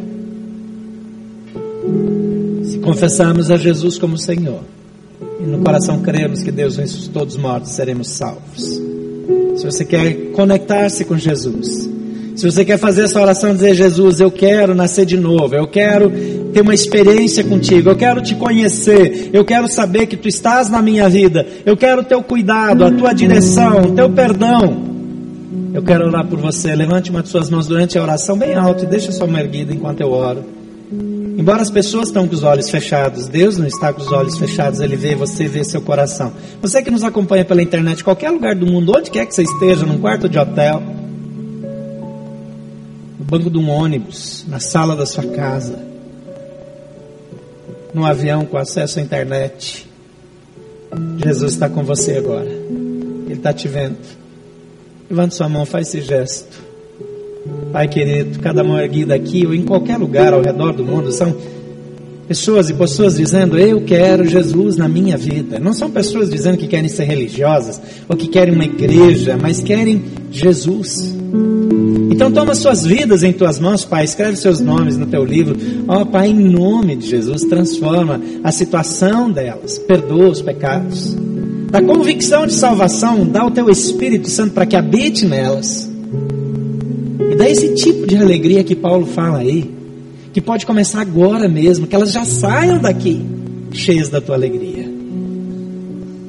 [2.63, 4.63] Se confessarmos a Jesus como Senhor
[5.39, 8.94] e no coração cremos que Deus ressuscitou dos mortos, seremos salvos.
[9.55, 11.89] Se você quer conectar-se com Jesus,
[12.35, 16.11] se você quer fazer essa oração dizer, Jesus, eu quero nascer de novo, eu quero
[16.53, 20.81] ter uma experiência contigo, eu quero te conhecer, eu quero saber que tu estás na
[20.81, 24.95] minha vida, eu quero o teu cuidado, a tua direção, o teu perdão.
[25.73, 26.73] Eu quero orar por você.
[26.73, 29.39] Levante uma de suas mãos durante a oração bem alto e deixe a sua mão
[29.39, 30.54] erguida enquanto eu oro.
[31.37, 34.79] Embora as pessoas estão com os olhos fechados, Deus não está com os olhos fechados,
[34.79, 36.31] Ele vê você, vê seu coração.
[36.61, 39.85] Você que nos acompanha pela internet, qualquer lugar do mundo, onde quer que você esteja,
[39.85, 40.81] num quarto de hotel,
[43.19, 45.77] no banco de um ônibus, na sala da sua casa,
[47.93, 49.85] no avião com acesso à internet,
[51.17, 52.49] Jesus está com você agora.
[52.49, 53.97] Ele está te vendo.
[55.09, 56.64] Levante sua mão, faz esse gesto.
[57.71, 61.35] Pai querido, cada mão erguida aqui ou em qualquer lugar ao redor do mundo são
[62.27, 65.59] pessoas e pessoas dizendo: Eu quero Jesus na minha vida.
[65.59, 70.01] Não são pessoas dizendo que querem ser religiosas ou que querem uma igreja, mas querem
[70.31, 71.15] Jesus.
[72.11, 74.05] Então toma suas vidas em tuas mãos, Pai.
[74.05, 75.57] Escreve seus nomes no teu livro.
[75.87, 79.77] Ó oh, Pai, em nome de Jesus, transforma a situação delas.
[79.79, 81.15] Perdoa os pecados
[81.69, 85.91] da convicção de salvação, dá o teu Espírito Santo para que habite nelas.
[87.37, 89.69] Dá esse tipo de alegria que Paulo fala aí,
[90.33, 93.25] que pode começar agora mesmo, que elas já saiam daqui
[93.71, 94.85] cheias da tua alegria.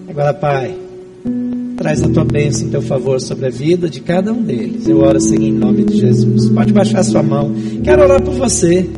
[0.09, 0.75] Agora, Pai,
[1.77, 4.89] traz a tua bênção, teu favor sobre a vida de cada um deles.
[4.89, 6.49] Eu oro assim em nome de Jesus.
[6.49, 7.55] Pode baixar sua mão.
[7.85, 8.89] Quero orar por você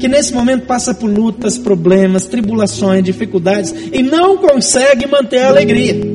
[0.00, 6.11] que nesse momento passa por lutas, problemas, tribulações, dificuldades e não consegue manter a alegria.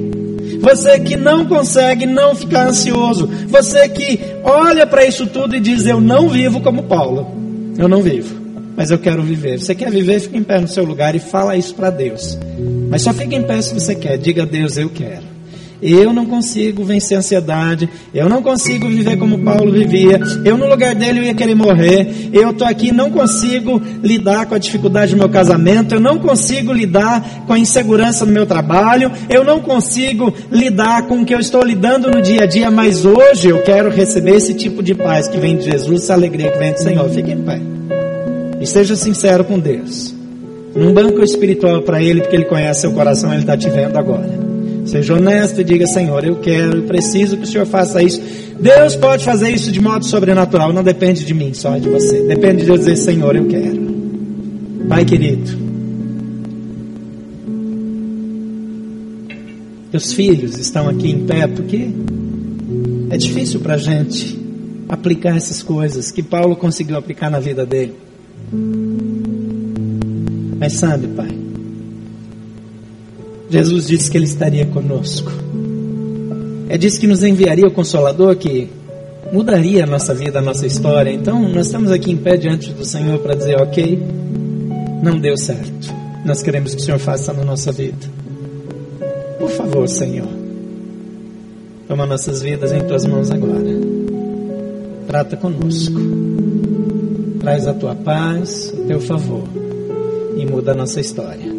[0.60, 3.28] Você que não consegue não ficar ansioso.
[3.48, 7.28] Você que olha para isso tudo e diz: Eu não vivo como Paulo.
[7.78, 8.36] Eu não vivo,
[8.76, 9.60] mas eu quero viver.
[9.60, 10.20] Você quer viver?
[10.20, 12.38] Fica em pé no seu lugar e fala isso para Deus.
[12.90, 14.18] Mas só fica em pé se você quer.
[14.18, 15.37] Diga a Deus: Eu quero.
[15.82, 17.88] Eu não consigo vencer a ansiedade.
[18.14, 20.20] Eu não consigo viver como Paulo vivia.
[20.44, 22.30] Eu, no lugar dele, eu ia querer morrer.
[22.34, 25.94] Eu estou aqui, não consigo lidar com a dificuldade do meu casamento.
[25.94, 29.12] Eu não consigo lidar com a insegurança no meu trabalho.
[29.30, 32.72] Eu não consigo lidar com o que eu estou lidando no dia a dia.
[32.72, 36.52] Mas hoje eu quero receber esse tipo de paz que vem de Jesus, essa alegria
[36.52, 37.08] que vem do Senhor.
[37.10, 37.62] Fique em pé.
[38.60, 40.16] E seja sincero com Deus.
[40.76, 44.47] Num banco espiritual para Ele, porque Ele conhece seu coração, Ele está te vendo agora.
[44.88, 48.22] Seja honesto e diga: Senhor, eu quero, eu preciso que o Senhor faça isso.
[48.60, 52.24] Deus pode fazer isso de modo sobrenatural, não depende de mim, só de você.
[52.24, 53.88] Depende de Deus dizer: Senhor, eu quero.
[54.88, 55.52] Pai querido,
[59.92, 61.90] teus filhos estão aqui em pé porque
[63.10, 64.40] é difícil para a gente
[64.88, 67.94] aplicar essas coisas que Paulo conseguiu aplicar na vida dele.
[70.58, 71.27] Mas sabe, Pai,
[73.50, 75.32] Jesus disse que Ele estaria conosco.
[76.70, 78.70] É disse que nos enviaria o Consolador que
[79.32, 81.12] mudaria a nossa vida, a nossa história.
[81.12, 84.00] Então, nós estamos aqui em pé diante do Senhor para dizer: ok,
[85.02, 85.96] não deu certo.
[86.26, 88.06] Nós queremos que o Senhor faça na nossa vida.
[89.40, 90.28] Por favor, Senhor,
[91.88, 93.64] toma nossas vidas em tuas mãos agora.
[95.08, 96.00] Trata conosco.
[97.40, 99.48] Traz a tua paz, o teu favor
[100.36, 101.57] e muda a nossa história.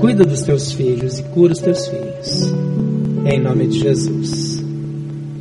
[0.00, 2.52] Cuida dos teus filhos e cura os teus filhos.
[3.24, 4.62] Em nome de Jesus.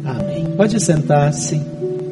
[0.06, 0.46] Amém.
[0.56, 1.60] Pode sentar-se.